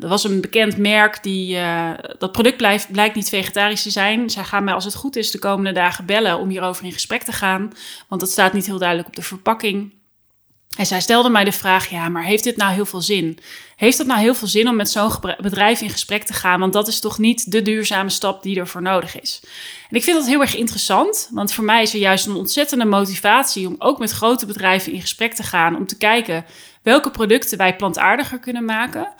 er 0.00 0.08
was 0.08 0.24
een 0.24 0.40
bekend 0.40 0.76
merk 0.76 1.22
die. 1.22 1.56
Uh, 1.56 1.90
dat 2.18 2.32
product 2.32 2.56
blijkt 2.92 3.14
niet 3.14 3.28
vegetarisch 3.28 3.82
te 3.82 3.90
zijn. 3.90 4.30
Zij 4.30 4.44
gaan 4.44 4.64
mij, 4.64 4.74
als 4.74 4.84
het 4.84 4.94
goed 4.94 5.16
is, 5.16 5.30
de 5.30 5.38
komende 5.38 5.72
dagen 5.72 6.06
bellen 6.06 6.38
om 6.38 6.48
hierover 6.48 6.84
in 6.84 6.92
gesprek 6.92 7.22
te 7.22 7.32
gaan. 7.32 7.72
Want 8.08 8.20
dat 8.20 8.30
staat 8.30 8.52
niet 8.52 8.66
heel 8.66 8.78
duidelijk 8.78 9.08
op 9.08 9.16
de 9.16 9.22
verpakking. 9.22 9.96
En 10.76 10.86
zij 10.86 11.00
stelde 11.00 11.28
mij 11.28 11.44
de 11.44 11.52
vraag: 11.52 11.88
ja, 11.88 12.08
maar 12.08 12.24
heeft 12.24 12.44
dit 12.44 12.56
nou 12.56 12.72
heel 12.72 12.86
veel 12.86 13.00
zin? 13.00 13.38
Heeft 13.76 13.98
het 13.98 14.06
nou 14.06 14.20
heel 14.20 14.34
veel 14.34 14.48
zin 14.48 14.68
om 14.68 14.76
met 14.76 14.90
zo'n 14.90 15.12
bedrijf 15.40 15.80
in 15.80 15.90
gesprek 15.90 16.22
te 16.22 16.32
gaan? 16.32 16.60
Want 16.60 16.72
dat 16.72 16.88
is 16.88 17.00
toch 17.00 17.18
niet 17.18 17.50
de 17.50 17.62
duurzame 17.62 18.10
stap 18.10 18.42
die 18.42 18.58
er 18.58 18.68
voor 18.68 18.82
nodig 18.82 19.20
is. 19.20 19.42
En 19.90 19.96
ik 19.96 20.02
vind 20.02 20.16
dat 20.16 20.26
heel 20.26 20.40
erg 20.40 20.56
interessant, 20.56 21.28
want 21.32 21.52
voor 21.52 21.64
mij 21.64 21.82
is 21.82 21.92
er 21.92 22.00
juist 22.00 22.26
een 22.26 22.34
ontzettende 22.34 22.84
motivatie 22.84 23.66
om 23.66 23.74
ook 23.78 23.98
met 23.98 24.10
grote 24.10 24.46
bedrijven 24.46 24.92
in 24.92 25.00
gesprek 25.00 25.34
te 25.34 25.42
gaan. 25.42 25.76
Om 25.76 25.86
te 25.86 25.96
kijken 25.96 26.44
welke 26.82 27.10
producten 27.10 27.58
wij 27.58 27.76
plantaardiger 27.76 28.38
kunnen 28.38 28.64
maken 28.64 29.12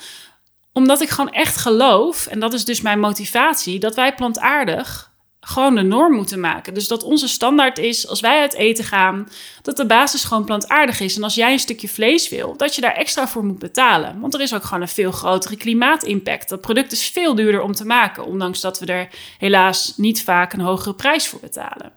omdat 0.79 1.01
ik 1.01 1.09
gewoon 1.09 1.33
echt 1.33 1.57
geloof, 1.57 2.27
en 2.27 2.41
dat 2.41 2.55
is 2.55 2.65
dus 2.65 2.81
mijn 2.81 3.01
motivatie, 3.01 3.79
dat 3.79 3.95
wij 3.95 4.15
plantaardig 4.15 5.13
gewoon 5.41 5.75
de 5.75 5.83
norm 5.83 6.15
moeten 6.15 6.41
maken. 6.41 6.75
Dus 6.75 6.89
dat 6.89 7.03
onze 7.03 7.29
standaard 7.29 7.79
is, 7.79 8.09
als 8.09 8.21
wij 8.21 8.41
uit 8.41 8.55
eten 8.55 8.85
gaan, 8.85 9.29
dat 9.63 9.77
de 9.77 9.87
basis 9.87 10.25
gewoon 10.25 10.45
plantaardig 10.45 11.01
is. 11.01 11.17
En 11.17 11.23
als 11.23 11.35
jij 11.35 11.53
een 11.53 11.59
stukje 11.59 11.89
vlees 11.89 12.29
wil, 12.29 12.57
dat 12.57 12.75
je 12.75 12.81
daar 12.81 12.95
extra 12.95 13.29
voor 13.29 13.45
moet 13.45 13.59
betalen. 13.59 14.21
Want 14.21 14.35
er 14.35 14.41
is 14.41 14.55
ook 14.55 14.65
gewoon 14.65 14.83
een 14.83 14.89
veel 14.89 15.13
grotere 15.13 15.57
klimaatimpact. 15.57 16.49
Dat 16.49 16.61
product 16.61 16.93
is 16.93 17.09
veel 17.09 17.35
duurder 17.35 17.63
om 17.63 17.73
te 17.73 17.87
maken, 17.87 18.25
ondanks 18.25 18.61
dat 18.61 18.79
we 18.79 18.87
er 18.87 19.09
helaas 19.39 19.93
niet 19.97 20.25
vaak 20.25 20.53
een 20.53 20.61
hogere 20.61 20.95
prijs 20.95 21.29
voor 21.29 21.41
betalen 21.41 21.93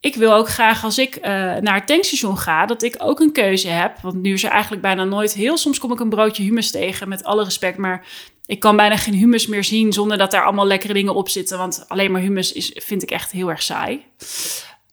ik 0.00 0.14
wil 0.14 0.32
ook 0.32 0.48
graag 0.48 0.84
als 0.84 0.98
ik 0.98 1.16
uh, 1.16 1.22
naar 1.56 1.74
het 1.74 1.86
tankstation 1.86 2.38
ga, 2.38 2.66
dat 2.66 2.82
ik 2.82 2.94
ook 2.98 3.20
een 3.20 3.32
keuze 3.32 3.68
heb. 3.68 3.98
Want 4.02 4.14
nu 4.14 4.32
is 4.32 4.44
er 4.44 4.50
eigenlijk 4.50 4.82
bijna 4.82 5.04
nooit 5.04 5.32
heel 5.32 5.56
soms 5.56 5.78
kom 5.78 5.92
ik 5.92 6.00
een 6.00 6.08
broodje 6.08 6.42
hummus 6.42 6.70
tegen, 6.70 7.08
met 7.08 7.24
alle 7.24 7.44
respect. 7.44 7.78
Maar 7.78 8.06
ik 8.46 8.60
kan 8.60 8.76
bijna 8.76 8.96
geen 8.96 9.14
hummus 9.14 9.46
meer 9.46 9.64
zien 9.64 9.92
zonder 9.92 10.18
dat 10.18 10.30
daar 10.30 10.44
allemaal 10.44 10.66
lekkere 10.66 10.92
dingen 10.92 11.14
op 11.14 11.28
zitten. 11.28 11.58
Want 11.58 11.84
alleen 11.88 12.12
maar 12.12 12.20
hummus 12.20 12.52
is, 12.52 12.72
vind 12.74 13.02
ik 13.02 13.10
echt 13.10 13.32
heel 13.32 13.50
erg 13.50 13.62
saai. 13.62 14.04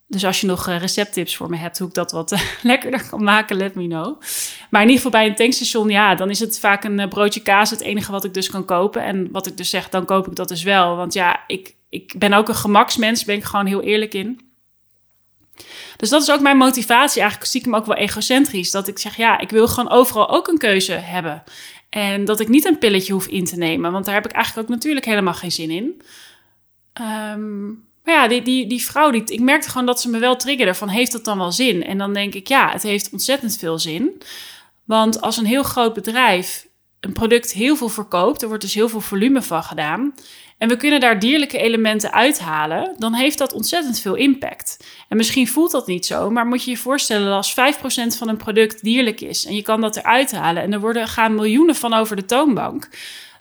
Dus 0.08 0.26
als 0.26 0.42
je 0.42 0.48
nog 0.48 0.68
uh, 0.68 0.80
recepttips 0.80 1.36
voor 1.36 1.50
me 1.50 1.58
hebt 1.58 1.78
hoe 1.78 1.88
ik 1.88 1.94
dat 1.94 2.12
wat 2.12 2.32
uh, 2.32 2.40
lekkerder 2.62 3.10
kan 3.10 3.24
maken, 3.24 3.56
let 3.56 3.76
me 3.76 3.88
know. 3.88 4.22
Maar 4.70 4.82
in 4.82 4.90
ieder 4.90 5.04
geval 5.04 5.20
bij 5.20 5.26
een 5.26 5.36
tankstation, 5.36 5.90
ja, 5.90 6.16
dan 6.16 6.30
is 6.30 6.40
het 6.40 6.60
vaak 6.60 6.84
een 6.84 7.10
broodje 7.10 7.42
kaas 7.42 7.70
het 7.70 7.82
enige 7.82 8.12
wat 8.12 8.24
ik 8.24 8.34
dus 8.34 8.50
kan 8.50 8.66
kopen. 8.66 9.04
En 9.04 9.32
wat 9.32 9.48
ik 9.48 9.58
dus 9.58 9.70
zeg, 9.70 9.90
dan 9.90 10.06
koop 10.06 10.28
ik 10.28 10.36
dat 10.36 10.48
dus 10.48 10.64
wel. 10.64 10.96
Want 10.96 11.14
ja, 11.14 11.44
ik, 11.48 11.76
ik 11.90 12.14
ben 12.18 12.34
ook 12.34 12.48
een 12.48 12.56
gemaksmens, 12.56 13.26
ben 13.26 13.36
ik 13.36 13.44
gewoon 13.44 13.66
heel 13.66 13.82
eerlijk 13.82 14.14
in. 14.14 14.43
Dus 15.98 16.10
dat 16.10 16.22
is 16.22 16.32
ook 16.32 16.42
mijn 16.42 16.58
motivatie. 16.58 17.22
Eigenlijk 17.22 17.52
zie 17.52 17.60
ik 17.60 17.66
hem 17.66 17.76
ook 17.76 17.86
wel 17.86 17.96
egocentrisch. 17.96 18.72
Dat 18.72 18.88
ik 18.88 19.00
zeg, 19.00 19.18
ja, 19.18 19.40
ik 19.40 19.50
wil 19.50 19.68
gewoon 19.68 19.92
overal 19.92 20.30
ook 20.30 20.48
een 20.48 20.58
keuze 20.58 20.92
hebben. 20.92 21.44
En 21.90 22.26
dat 22.26 22.40
ik 22.40 22.48
niet 22.48 22.66
een 22.66 22.78
pilletje 22.78 23.14
hoef 23.14 23.28
in 23.28 23.46
te 23.46 23.56
nemen. 23.56 23.92
Want 23.92 24.06
daar 24.06 24.14
heb 24.14 24.26
ik 24.26 24.32
eigenlijk 24.32 24.68
ook 24.68 24.76
natuurlijk 24.76 25.06
helemaal 25.06 25.34
geen 25.34 25.52
zin 25.52 25.70
in. 25.70 26.02
Um, 27.02 27.92
maar 28.04 28.14
ja, 28.14 28.28
die, 28.28 28.42
die, 28.42 28.68
die 28.68 28.84
vrouw, 28.84 29.12
die, 29.12 29.24
ik 29.26 29.40
merkte 29.40 29.70
gewoon 29.70 29.86
dat 29.86 30.02
ze 30.02 30.10
me 30.10 30.20
wel 30.20 30.36
triggerde 30.36 30.74
van, 30.74 30.90
heeft 30.90 31.12
dat 31.12 31.26
dan 31.26 31.38
wel 31.38 31.52
zin? 31.52 31.84
En 31.84 31.98
dan 31.98 32.14
denk 32.14 32.34
ik, 32.34 32.48
ja, 32.48 32.72
het 32.72 32.84
heeft 32.84 33.10
ontzettend 33.12 33.58
veel 33.58 33.80
zin. 33.80 34.22
Want 34.84 35.22
als 35.22 35.38
een 35.38 35.46
heel 35.46 35.64
groot 35.64 35.94
bedrijf 35.94 36.68
een 37.00 37.14
product 37.14 37.54
heel 37.54 37.76
veel 37.76 37.90
verkoopt, 37.90 38.42
er 38.42 38.48
wordt 38.48 38.64
dus 38.64 38.74
heel 38.74 38.90
veel 38.90 39.02
volume 39.02 39.42
van 39.42 39.64
gedaan 39.64 40.14
en 40.64 40.70
we 40.70 40.78
kunnen 40.78 41.00
daar 41.00 41.20
dierlijke 41.20 41.58
elementen 41.58 42.14
uithalen, 42.14 42.96
dan 42.98 43.14
heeft 43.14 43.38
dat 43.38 43.54
ontzettend 43.54 44.00
veel 44.00 44.16
impact. 44.16 44.78
En 45.10 45.18
misschien 45.18 45.48
voelt 45.48 45.72
dat 45.72 45.88
niet 45.88 46.06
zo, 46.06 46.30
maar 46.30 46.46
moet 46.46 46.64
je 46.64 46.72
je 46.72 46.78
voorstellen 46.78 47.26
dat 47.26 47.36
als 47.36 47.56
5% 48.14 48.18
van 48.18 48.28
een 48.28 48.38
product 48.38 48.84
dierlijk 48.84 49.22
is 49.22 49.46
en 49.46 49.56
je 49.56 49.62
kan 49.62 49.82
dat 49.82 49.96
eruit 49.96 50.32
halen 50.32 50.64
en 50.64 50.74
er 50.74 50.80
worden, 50.80 51.08
gaan 51.08 51.36
miljoenen 51.36 51.76
van 51.76 51.94
over 51.94 52.16
de 52.16 52.26
toonbank, 52.26 52.90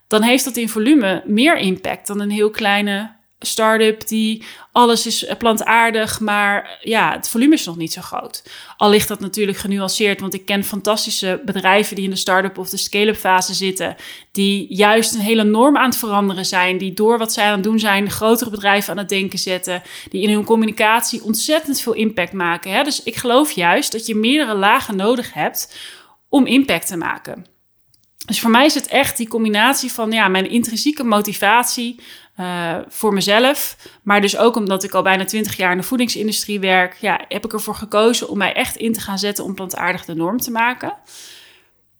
dan 0.06 0.22
heeft 0.22 0.44
dat 0.44 0.56
in 0.56 0.68
volume 0.68 1.22
meer 1.26 1.56
impact 1.56 2.06
dan 2.06 2.20
een 2.20 2.30
heel 2.30 2.50
kleine 2.50 3.10
start-up 3.42 4.08
die 4.08 4.44
alles 4.72 5.06
is 5.06 5.26
plantaardig, 5.38 6.20
maar 6.20 6.78
ja, 6.80 7.12
het 7.12 7.28
volume 7.28 7.54
is 7.54 7.64
nog 7.64 7.76
niet 7.76 7.92
zo 7.92 8.00
groot. 8.00 8.42
Al 8.76 8.90
ligt 8.90 9.08
dat 9.08 9.20
natuurlijk 9.20 9.58
genuanceerd, 9.58 10.20
want 10.20 10.34
ik 10.34 10.44
ken 10.44 10.64
fantastische 10.64 11.40
bedrijven 11.44 11.96
die 11.96 12.04
in 12.04 12.10
de 12.10 12.16
start-up 12.16 12.58
of 12.58 12.68
de 12.68 12.76
scale-up 12.76 13.16
fase 13.16 13.54
zitten, 13.54 13.96
die 14.32 14.66
juist 14.74 15.14
een 15.14 15.20
hele 15.20 15.44
norm 15.44 15.76
aan 15.76 15.88
het 15.88 15.98
veranderen 15.98 16.46
zijn, 16.46 16.78
die 16.78 16.92
door 16.92 17.18
wat 17.18 17.32
zij 17.32 17.46
aan 17.46 17.52
het 17.52 17.62
doen 17.62 17.78
zijn, 17.78 18.10
grotere 18.10 18.50
bedrijven 18.50 18.90
aan 18.90 18.98
het 18.98 19.08
denken 19.08 19.38
zetten, 19.38 19.82
die 20.10 20.22
in 20.22 20.30
hun 20.30 20.44
communicatie 20.44 21.22
ontzettend 21.22 21.80
veel 21.80 21.94
impact 21.94 22.32
maken. 22.32 22.72
Hè? 22.72 22.82
Dus 22.82 23.02
ik 23.02 23.16
geloof 23.16 23.50
juist 23.50 23.92
dat 23.92 24.06
je 24.06 24.14
meerdere 24.14 24.54
lagen 24.54 24.96
nodig 24.96 25.32
hebt 25.32 25.76
om 26.28 26.46
impact 26.46 26.86
te 26.86 26.96
maken. 26.96 27.51
Dus 28.26 28.40
voor 28.40 28.50
mij 28.50 28.64
is 28.64 28.74
het 28.74 28.86
echt 28.86 29.16
die 29.16 29.28
combinatie 29.28 29.92
van 29.92 30.12
ja, 30.12 30.28
mijn 30.28 30.50
intrinsieke 30.50 31.04
motivatie 31.04 32.00
uh, 32.40 32.76
voor 32.88 33.12
mezelf. 33.12 33.76
Maar 34.02 34.20
dus 34.20 34.36
ook 34.36 34.56
omdat 34.56 34.84
ik 34.84 34.94
al 34.94 35.02
bijna 35.02 35.24
twintig 35.24 35.56
jaar 35.56 35.70
in 35.70 35.76
de 35.76 35.82
voedingsindustrie 35.82 36.60
werk, 36.60 36.96
ja, 37.00 37.24
heb 37.28 37.44
ik 37.44 37.52
ervoor 37.52 37.74
gekozen 37.74 38.28
om 38.28 38.38
mij 38.38 38.52
echt 38.52 38.76
in 38.76 38.92
te 38.92 39.00
gaan 39.00 39.18
zetten 39.18 39.44
om 39.44 39.54
plantaardig 39.54 40.04
de 40.04 40.14
norm 40.14 40.38
te 40.38 40.50
maken. 40.50 40.92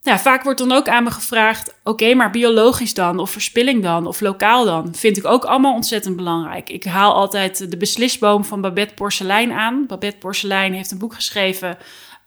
ja, 0.01 0.19
vaak 0.19 0.43
wordt 0.43 0.59
dan 0.59 0.71
ook 0.71 0.87
aan 0.87 1.03
me 1.03 1.11
gevraagd: 1.11 1.73
oké, 1.83 2.13
maar 2.13 2.29
biologisch 2.31 2.93
dan, 2.93 3.19
of 3.19 3.31
verspilling 3.31 3.83
dan, 3.83 4.07
of 4.07 4.21
lokaal 4.21 4.65
dan? 4.65 4.95
Vind 4.95 5.17
ik 5.17 5.25
ook 5.25 5.45
allemaal 5.45 5.73
ontzettend 5.73 6.15
belangrijk. 6.15 6.69
Ik 6.69 6.83
haal 6.83 7.13
altijd 7.13 7.71
de 7.71 7.77
beslisboom 7.77 8.45
van 8.45 8.61
Babette 8.61 8.93
Porcelein 8.93 9.51
aan. 9.51 9.85
Babette 9.87 10.17
Porcelein 10.17 10.73
heeft 10.73 10.91
een 10.91 10.97
boek 10.97 11.13
geschreven 11.13 11.77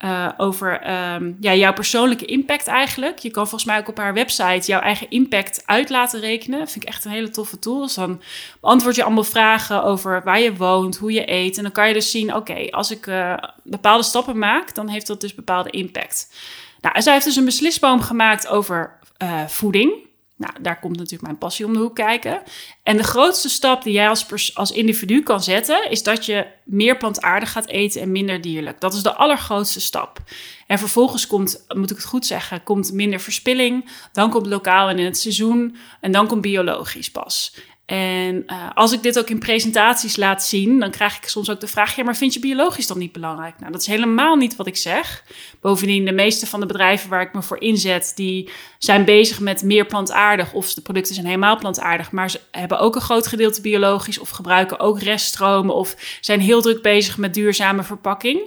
uh, 0.04 0.28
over 0.36 0.90
um, 1.14 1.36
ja, 1.40 1.54
jouw 1.54 1.72
persoonlijke 1.72 2.24
impact 2.24 2.66
eigenlijk. 2.66 3.18
Je 3.18 3.30
kan 3.30 3.48
volgens 3.48 3.70
mij 3.70 3.78
ook 3.78 3.88
op 3.88 3.96
haar 3.96 4.14
website 4.14 4.66
jouw 4.66 4.80
eigen 4.80 5.10
impact 5.10 5.62
uit 5.66 5.90
laten 5.90 6.20
rekenen. 6.20 6.58
Dat 6.58 6.70
vind 6.70 6.84
ik 6.84 6.90
echt 6.90 7.04
een 7.04 7.10
hele 7.10 7.30
toffe 7.30 7.58
tool. 7.58 7.80
Dus 7.80 7.94
dan 7.94 8.22
beantwoord 8.60 8.96
je 8.96 9.04
allemaal 9.04 9.24
vragen 9.24 9.82
over 9.82 10.22
waar 10.24 10.40
je 10.40 10.56
woont, 10.56 10.96
hoe 10.96 11.12
je 11.12 11.30
eet. 11.30 11.56
En 11.56 11.62
dan 11.62 11.72
kan 11.72 11.88
je 11.88 11.94
dus 11.94 12.10
zien, 12.10 12.34
oké, 12.34 12.70
als 12.70 12.90
ik 12.90 13.06
uh, 13.06 13.34
bepaalde 13.62 14.02
stappen 14.02 14.38
maak, 14.38 14.74
dan 14.74 14.88
heeft 14.88 15.06
dat 15.06 15.20
dus 15.20 15.34
bepaalde 15.34 15.70
impact. 15.70 16.34
Nou, 16.80 17.02
zij 17.02 17.12
heeft 17.12 17.24
dus 17.24 17.36
een 17.36 17.44
beslisboom 17.44 18.00
gemaakt 18.00 18.48
over 18.48 18.98
uh, 19.22 19.46
voeding. 19.46 20.05
Nou, 20.36 20.52
daar 20.60 20.80
komt 20.80 20.96
natuurlijk 20.96 21.22
mijn 21.22 21.38
passie 21.38 21.66
om 21.66 21.72
de 21.72 21.78
hoek 21.78 21.94
kijken. 21.94 22.42
En 22.82 22.96
de 22.96 23.02
grootste 23.02 23.48
stap 23.48 23.82
die 23.82 23.92
jij 23.92 24.08
als, 24.08 24.54
als 24.54 24.70
individu 24.70 25.22
kan 25.22 25.42
zetten, 25.42 25.90
is 25.90 26.02
dat 26.02 26.26
je 26.26 26.46
meer 26.64 26.96
plantaardig 26.96 27.52
gaat 27.52 27.66
eten 27.66 28.00
en 28.00 28.12
minder 28.12 28.40
dierlijk. 28.40 28.80
Dat 28.80 28.94
is 28.94 29.02
de 29.02 29.14
allergrootste 29.14 29.80
stap. 29.80 30.18
En 30.66 30.78
vervolgens 30.78 31.26
komt, 31.26 31.64
moet 31.68 31.90
ik 31.90 31.96
het 31.96 32.06
goed 32.06 32.26
zeggen, 32.26 32.62
komt 32.62 32.92
minder 32.92 33.20
verspilling. 33.20 33.90
Dan 34.12 34.30
komt 34.30 34.46
lokaal 34.46 34.88
en 34.88 34.98
in 34.98 35.04
het 35.04 35.18
seizoen. 35.18 35.76
En 36.00 36.12
dan 36.12 36.26
komt 36.26 36.40
biologisch 36.40 37.10
pas. 37.10 37.54
En 37.86 38.42
uh, 38.46 38.70
als 38.74 38.92
ik 38.92 39.02
dit 39.02 39.18
ook 39.18 39.30
in 39.30 39.38
presentaties 39.38 40.16
laat 40.16 40.44
zien, 40.44 40.78
dan 40.78 40.90
krijg 40.90 41.16
ik 41.16 41.28
soms 41.28 41.50
ook 41.50 41.60
de 41.60 41.66
vraag: 41.66 41.96
ja, 41.96 42.04
maar 42.04 42.16
vind 42.16 42.34
je 42.34 42.40
biologisch 42.40 42.86
dan 42.86 42.98
niet 42.98 43.12
belangrijk? 43.12 43.58
Nou, 43.58 43.72
dat 43.72 43.80
is 43.80 43.86
helemaal 43.86 44.36
niet 44.36 44.56
wat 44.56 44.66
ik 44.66 44.76
zeg. 44.76 45.24
Bovendien, 45.60 46.04
de 46.04 46.12
meeste 46.12 46.46
van 46.46 46.60
de 46.60 46.66
bedrijven 46.66 47.10
waar 47.10 47.20
ik 47.20 47.32
me 47.32 47.42
voor 47.42 47.60
inzet, 47.60 48.12
die 48.14 48.50
zijn 48.78 49.04
bezig 49.04 49.40
met 49.40 49.62
meer 49.62 49.86
plantaardig 49.86 50.52
of 50.52 50.74
de 50.74 50.80
producten 50.80 51.14
zijn 51.14 51.26
helemaal 51.26 51.58
plantaardig, 51.58 52.10
maar 52.10 52.30
ze 52.30 52.40
hebben 52.50 52.78
ook 52.78 52.94
een 52.94 53.00
groot 53.00 53.26
gedeelte 53.26 53.60
biologisch 53.60 54.18
of 54.18 54.30
gebruiken 54.30 54.80
ook 54.80 55.00
reststromen 55.00 55.74
of 55.74 56.18
zijn 56.20 56.40
heel 56.40 56.62
druk 56.62 56.82
bezig 56.82 57.18
met 57.18 57.34
duurzame 57.34 57.82
verpakking. 57.82 58.40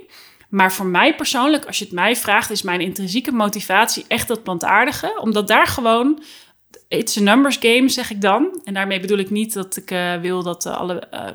Maar 0.49 0.71
voor 0.73 0.85
mij 0.85 1.15
persoonlijk, 1.15 1.65
als 1.65 1.77
je 1.77 1.85
het 1.85 1.93
mij 1.93 2.15
vraagt, 2.15 2.51
is 2.51 2.61
mijn 2.61 2.81
intrinsieke 2.81 3.31
motivatie 3.31 4.05
echt 4.07 4.27
dat 4.27 4.43
plantaardige, 4.43 5.19
omdat 5.21 5.47
daar 5.47 5.67
gewoon 5.67 6.23
it's 6.89 7.17
a 7.17 7.21
numbers 7.21 7.57
game, 7.59 7.89
zeg 7.89 8.11
ik 8.11 8.21
dan. 8.21 8.61
En 8.63 8.73
daarmee 8.73 8.99
bedoel 8.99 9.17
ik 9.17 9.29
niet 9.29 9.53
dat 9.53 9.77
ik 9.77 9.91
uh, 9.91 10.15
wil 10.15 10.43
dat, 10.43 10.65
uh, 10.65 10.77
alle, 10.77 11.07
uh, 11.13 11.25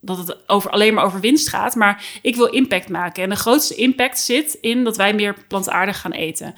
dat 0.00 0.18
het 0.18 0.48
over, 0.48 0.70
alleen 0.70 0.94
maar 0.94 1.04
over 1.04 1.20
winst 1.20 1.48
gaat. 1.48 1.74
Maar 1.74 2.18
ik 2.22 2.36
wil 2.36 2.46
impact 2.46 2.88
maken. 2.88 3.22
En 3.22 3.28
de 3.28 3.36
grootste 3.36 3.74
impact 3.74 4.18
zit 4.18 4.58
in 4.60 4.84
dat 4.84 4.96
wij 4.96 5.14
meer 5.14 5.36
plantaardig 5.48 6.00
gaan 6.00 6.12
eten. 6.12 6.54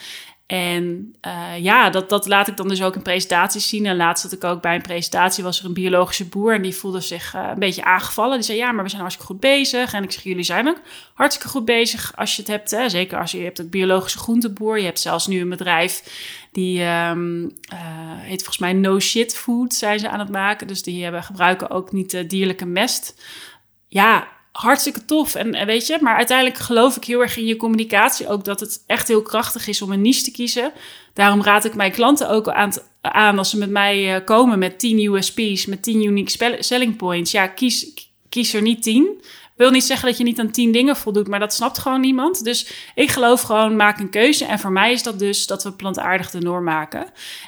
En 0.49 1.14
uh, 1.26 1.59
ja, 1.59 1.90
dat, 1.90 2.09
dat 2.09 2.26
laat 2.26 2.49
ik 2.49 2.57
dan 2.57 2.69
dus 2.69 2.83
ook 2.83 2.95
in 2.95 3.02
presentaties 3.02 3.69
zien. 3.69 3.87
En 3.87 3.97
laatst 3.97 4.23
zat 4.23 4.33
ik 4.33 4.45
ook 4.45 4.62
bij 4.62 4.75
een 4.75 4.83
presentatie, 4.83 5.45
was 5.45 5.59
er 5.59 5.64
een 5.64 5.73
biologische 5.73 6.25
boer 6.25 6.55
en 6.55 6.62
die 6.62 6.75
voelde 6.75 7.00
zich 7.00 7.35
uh, 7.35 7.49
een 7.52 7.59
beetje 7.59 7.85
aangevallen. 7.85 8.37
Die 8.37 8.45
zei, 8.45 8.59
ja, 8.59 8.73
maar 8.73 8.83
we 8.83 8.88
zijn 8.88 9.00
hartstikke 9.00 9.33
goed 9.33 9.40
bezig. 9.40 9.93
En 9.93 10.02
ik 10.02 10.12
zeg, 10.12 10.23
jullie 10.23 10.45
zijn 10.45 10.69
ook 10.69 10.81
hartstikke 11.14 11.50
goed 11.50 11.64
bezig 11.64 12.17
als 12.17 12.37
je 12.37 12.43
het 12.43 12.50
hebt. 12.50 12.71
Hè? 12.71 12.88
Zeker 12.88 13.19
als 13.19 13.31
je, 13.31 13.38
hebt 13.38 13.59
een 13.59 13.71
biologische 13.71 14.19
groenteboer. 14.19 14.78
Je 14.78 14.85
hebt 14.85 15.00
zelfs 15.00 15.26
nu 15.26 15.40
een 15.40 15.49
bedrijf 15.49 16.02
die 16.52 16.85
um, 16.85 17.43
uh, 17.43 17.50
heet 18.19 18.43
volgens 18.43 18.59
mij 18.59 18.73
No 18.73 19.00
Shit 19.00 19.37
Food, 19.37 19.75
zijn 19.75 19.99
ze 19.99 20.09
aan 20.09 20.19
het 20.19 20.31
maken. 20.31 20.67
Dus 20.67 20.83
die 20.83 21.02
hebben, 21.02 21.23
gebruiken 21.23 21.71
ook 21.71 21.93
niet 21.93 22.31
dierlijke 22.31 22.67
mest. 22.67 23.23
Ja, 23.87 24.28
hartstikke 24.60 25.04
tof. 25.04 25.34
En, 25.34 25.66
weet 25.66 25.86
je, 25.86 25.98
maar 26.00 26.16
uiteindelijk 26.16 26.58
geloof 26.58 26.96
ik 26.96 27.04
heel 27.04 27.20
erg 27.20 27.36
in 27.36 27.46
je 27.46 27.56
communicatie 27.56 28.28
ook 28.28 28.44
dat 28.44 28.60
het 28.60 28.82
echt 28.86 29.08
heel 29.08 29.22
krachtig 29.22 29.66
is 29.66 29.82
om 29.82 29.92
een 29.92 30.00
niche 30.00 30.22
te 30.22 30.30
kiezen. 30.30 30.72
Daarom 31.12 31.42
raad 31.42 31.64
ik 31.64 31.74
mijn 31.74 31.92
klanten 31.92 32.28
ook 32.28 32.48
aan, 32.48 32.72
aan 33.00 33.38
als 33.38 33.50
ze 33.50 33.58
met 33.58 33.70
mij 33.70 34.14
uh, 34.14 34.24
komen 34.24 34.58
met 34.58 34.78
10 34.78 35.14
USP's, 35.14 35.66
met 35.66 35.82
10 35.82 36.04
unique 36.04 36.56
selling 36.58 36.96
points. 36.96 37.30
Ja, 37.30 37.46
kies, 37.46 37.92
kies 38.28 38.54
er 38.54 38.62
niet 38.62 38.82
10 38.82 39.20
wil 39.58 39.70
niet 39.70 39.84
zeggen 39.84 40.08
dat 40.08 40.18
je 40.18 40.24
niet 40.24 40.40
aan 40.40 40.50
tien 40.50 40.72
dingen 40.72 40.96
voldoet, 40.96 41.28
maar 41.28 41.38
dat 41.38 41.54
snapt 41.54 41.78
gewoon 41.78 42.00
niemand. 42.00 42.44
Dus 42.44 42.72
ik 42.94 43.10
geloof 43.10 43.42
gewoon, 43.42 43.76
maak 43.76 43.98
een 43.98 44.10
keuze. 44.10 44.44
En 44.44 44.58
voor 44.58 44.72
mij 44.72 44.92
is 44.92 45.02
dat 45.02 45.18
dus 45.18 45.46
dat 45.46 45.62
we 45.62 45.72
plantaardig 45.72 46.30
de 46.30 46.40
norm 46.40 46.64
maken. 46.64 47.06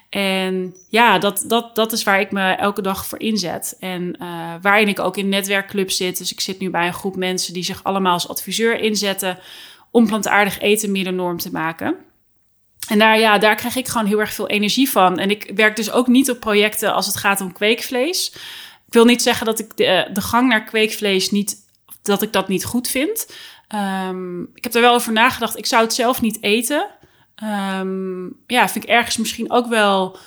En 0.08 0.74
ja, 0.88 1.18
dat, 1.18 1.44
dat, 1.46 1.74
dat 1.74 1.92
is 1.92 2.02
waar 2.02 2.20
ik 2.20 2.30
me 2.30 2.52
elke 2.52 2.82
dag 2.82 3.06
voor 3.06 3.20
inzet. 3.20 3.76
En 3.80 4.16
uh, 4.22 4.54
waarin 4.62 4.88
ik 4.88 4.98
ook 4.98 5.16
in 5.16 5.28
netwerkclub 5.28 5.90
zit. 5.90 6.18
Dus 6.18 6.32
ik 6.32 6.40
zit 6.40 6.58
nu 6.58 6.70
bij 6.70 6.86
een 6.86 6.94
groep 6.94 7.16
mensen 7.16 7.52
die 7.52 7.64
zich 7.64 7.84
allemaal 7.84 8.12
als 8.12 8.28
adviseur 8.28 8.80
inzetten 8.80 9.38
om 9.90 10.06
plantaardig 10.06 10.60
eten 10.60 10.92
meer 10.92 11.04
de 11.04 11.10
norm 11.10 11.38
te 11.38 11.50
maken. 11.52 11.96
En 12.88 12.98
daar, 12.98 13.18
ja, 13.18 13.38
daar 13.38 13.56
krijg 13.56 13.76
ik 13.76 13.88
gewoon 13.88 14.06
heel 14.06 14.20
erg 14.20 14.32
veel 14.32 14.48
energie 14.48 14.90
van. 14.90 15.18
En 15.18 15.30
ik 15.30 15.50
werk 15.54 15.76
dus 15.76 15.90
ook 15.90 16.06
niet 16.06 16.30
op 16.30 16.40
projecten 16.40 16.94
als 16.94 17.06
het 17.06 17.16
gaat 17.16 17.40
om 17.40 17.52
kweekvlees. 17.52 18.32
Ik 18.86 18.92
wil 18.92 19.04
niet 19.04 19.22
zeggen 19.22 19.46
dat 19.46 19.58
ik 19.58 19.76
de, 19.76 20.08
de 20.12 20.20
gang 20.20 20.48
naar 20.48 20.64
kweekvlees 20.64 21.30
niet 21.30 21.56
dat 22.02 22.22
ik 22.22 22.32
dat 22.32 22.48
niet 22.48 22.64
goed 22.64 22.88
vind. 22.88 23.26
Um, 24.08 24.50
ik 24.54 24.64
heb 24.64 24.74
er 24.74 24.80
wel 24.80 24.94
over 24.94 25.12
nagedacht. 25.12 25.58
Ik 25.58 25.66
zou 25.66 25.82
het 25.82 25.94
zelf 25.94 26.20
niet 26.20 26.42
eten. 26.42 26.86
Um, 27.78 28.36
ja, 28.46 28.68
vind 28.68 28.84
ik 28.84 28.90
ergens 28.90 29.16
misschien 29.16 29.50
ook 29.50 29.66
wel. 29.66 30.18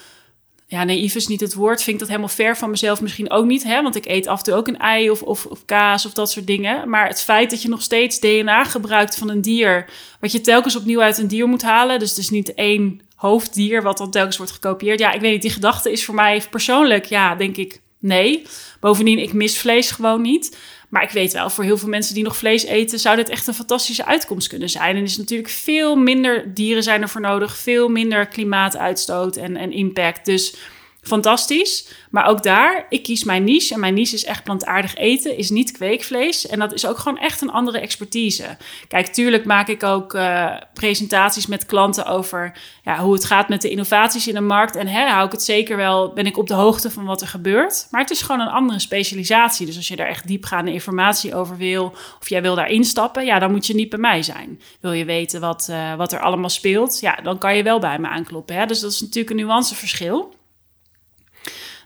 Ja, 0.68 0.84
naïef 0.84 1.16
is 1.16 1.28
niet 1.28 1.40
het 1.40 1.54
woord. 1.54 1.84
Vind 1.84 1.94
ik 1.94 2.00
dat 2.00 2.08
helemaal 2.08 2.30
ver 2.30 2.58
van 2.58 2.70
mezelf 2.70 3.02
misschien 3.02 3.32
ook 3.32 3.46
niet. 3.46 3.64
Hè? 3.64 3.82
Want 3.82 3.96
ik 3.96 4.06
eet 4.06 4.28
af 4.28 4.38
en 4.38 4.44
toe 4.44 4.54
ook 4.54 4.68
een 4.68 4.78
ei 4.78 5.10
of, 5.10 5.22
of, 5.22 5.46
of 5.46 5.66
kaas 5.66 6.06
of 6.06 6.14
dat 6.14 6.32
soort 6.32 6.48
dingen. 6.48 6.90
Maar 6.90 7.08
het 7.08 7.24
feit 7.24 7.50
dat 7.50 7.62
je 7.62 7.70
nog 7.70 7.82
steeds 7.82 8.20
DNA 8.20 8.64
gebruikt 8.64 9.18
van 9.18 9.30
een 9.30 9.42
dier. 9.42 9.90
wat 10.20 10.32
je 10.32 10.42
telkens 10.42 10.76
opnieuw 10.76 11.02
uit 11.02 11.18
een 11.18 11.28
dier 11.28 11.48
moet 11.48 11.62
halen. 11.62 12.00
Dus 12.00 12.14
dus 12.14 12.30
niet 12.30 12.54
één 12.54 13.02
hoofddier 13.16 13.82
wat 13.82 13.98
dan 13.98 14.12
telkens 14.12 14.38
wordt 14.38 14.52
gekopieerd. 14.52 15.00
Ja, 15.00 15.12
ik 15.12 15.22
weet 15.22 15.32
niet. 15.32 15.42
Die 15.42 15.52
gedachte 15.52 15.92
is 15.92 16.06
voor 16.06 16.16
mij 16.16 16.44
persoonlijk, 16.50 17.06
ja, 17.06 17.36
denk 17.36 17.58
ik 17.58 17.82
nee. 18.00 18.46
Bovendien, 18.80 19.20
ik 19.20 19.34
mis 19.34 19.58
vlees 19.58 19.92
gewoon 19.92 20.22
niet. 20.22 20.58
Maar 20.94 21.04
ik 21.04 21.10
weet 21.10 21.34
wel, 21.34 21.50
voor 21.50 21.64
heel 21.64 21.78
veel 21.78 21.90
mensen 21.90 22.14
die 22.14 22.24
nog 22.24 22.38
vlees 22.38 22.64
eten, 22.64 23.00
zou 23.00 23.16
dit 23.16 23.30
echt 23.30 23.48
een 23.48 23.54
fantastische 23.54 24.06
uitkomst 24.06 24.48
kunnen 24.48 24.70
zijn. 24.70 24.96
En 24.96 25.04
is 25.04 25.18
natuurlijk 25.18 25.50
veel 25.50 25.96
minder 25.96 26.54
dieren 26.54 26.84
zijn 26.84 27.02
er 27.02 27.10
voor 27.10 27.22
nodig, 27.22 27.58
veel 27.58 27.90
minder 27.90 28.26
klimaatuitstoot 28.26 29.36
en, 29.36 29.56
en 29.56 29.72
impact. 29.72 30.26
Dus 30.26 30.56
fantastisch. 31.04 31.88
Maar 32.10 32.26
ook 32.26 32.44
daar, 32.44 32.86
ik 32.90 33.04
kies 33.04 33.24
mijn 33.24 33.44
niche. 33.44 33.74
En 33.74 33.80
mijn 33.80 33.94
niche 33.94 34.16
is 34.16 34.26
echt 34.26 34.44
plantaardig 34.44 34.96
eten, 34.96 35.38
is 35.38 35.50
niet 35.50 35.72
kweekvlees. 35.72 36.48
En 36.48 36.60
dat 36.60 36.74
is 36.74 36.86
ook 36.86 36.98
gewoon 36.98 37.18
echt 37.18 37.42
een 37.42 37.52
andere 37.52 37.80
expertise. 37.80 38.58
Kijk, 38.88 39.08
tuurlijk 39.08 39.46
maak 39.46 39.68
ik 39.68 39.84
ook 39.84 40.14
uh, 40.14 40.52
presentaties 40.74 41.48
met 41.48 41.66
klanten 41.66 42.06
over 42.06 42.54
ja, 42.84 43.00
hoe 43.00 43.14
het 43.14 43.26
gaat 43.26 43.50
met 43.50 43.62
de 43.62 43.70
innovaties 43.70 44.28
in 44.28 44.34
de 44.34 44.42
markt. 44.42 44.76
En 44.76 44.88
hè, 44.88 45.08
hou 45.08 45.26
ik 45.26 45.32
het 45.32 45.44
zeker 45.44 45.78
wel, 45.78 46.14
ben 46.14 46.26
ik 46.26 46.38
op 46.38 46.48
de 46.48 46.54
hoogte 46.54 46.92
van 46.92 47.06
wat 47.06 47.22
er 47.22 47.28
gebeurt. 47.28 47.88
Maar 47.92 48.02
het 48.02 48.12
is 48.12 48.22
gewoon 48.22 48.42
een 48.42 48.48
andere 48.48 48.80
specialisatie. 48.80 49.66
Dus 49.66 49.76
als 49.76 49.88
je 49.88 49.96
daar 49.96 50.08
echt 50.08 50.28
diepgaande 50.28 50.74
informatie 50.74 51.36
over 51.36 51.58
wil, 51.58 51.94
of 52.20 52.30
jij 52.30 52.42
wil 52.42 52.56
daar 52.56 52.70
instappen, 52.70 53.26
ja, 53.26 53.40
dan 53.40 53.52
moet 53.52 53.68
je 53.68 53.76
niet 53.76 53.90
bij 53.90 54.00
mij 54.00 54.24
zijn. 54.24 54.62
Wil 54.80 54.92
je 54.92 55.06
weten 55.06 55.42
wat, 55.42 55.68
uh, 55.70 55.96
wat 55.96 56.14
er 56.14 56.20
allemaal 56.20 56.50
speelt, 56.50 57.00
ja, 57.00 57.16
dan 57.24 57.38
kan 57.38 57.56
je 57.56 57.64
wel 57.64 57.80
bij 57.80 58.00
me 58.00 58.08
aankloppen. 58.08 58.56
Hè? 58.56 58.66
Dus 58.66 58.80
dat 58.80 58.92
is 58.92 59.02
natuurlijk 59.02 59.30
een 59.30 59.46
nuanceverschil. 59.46 60.34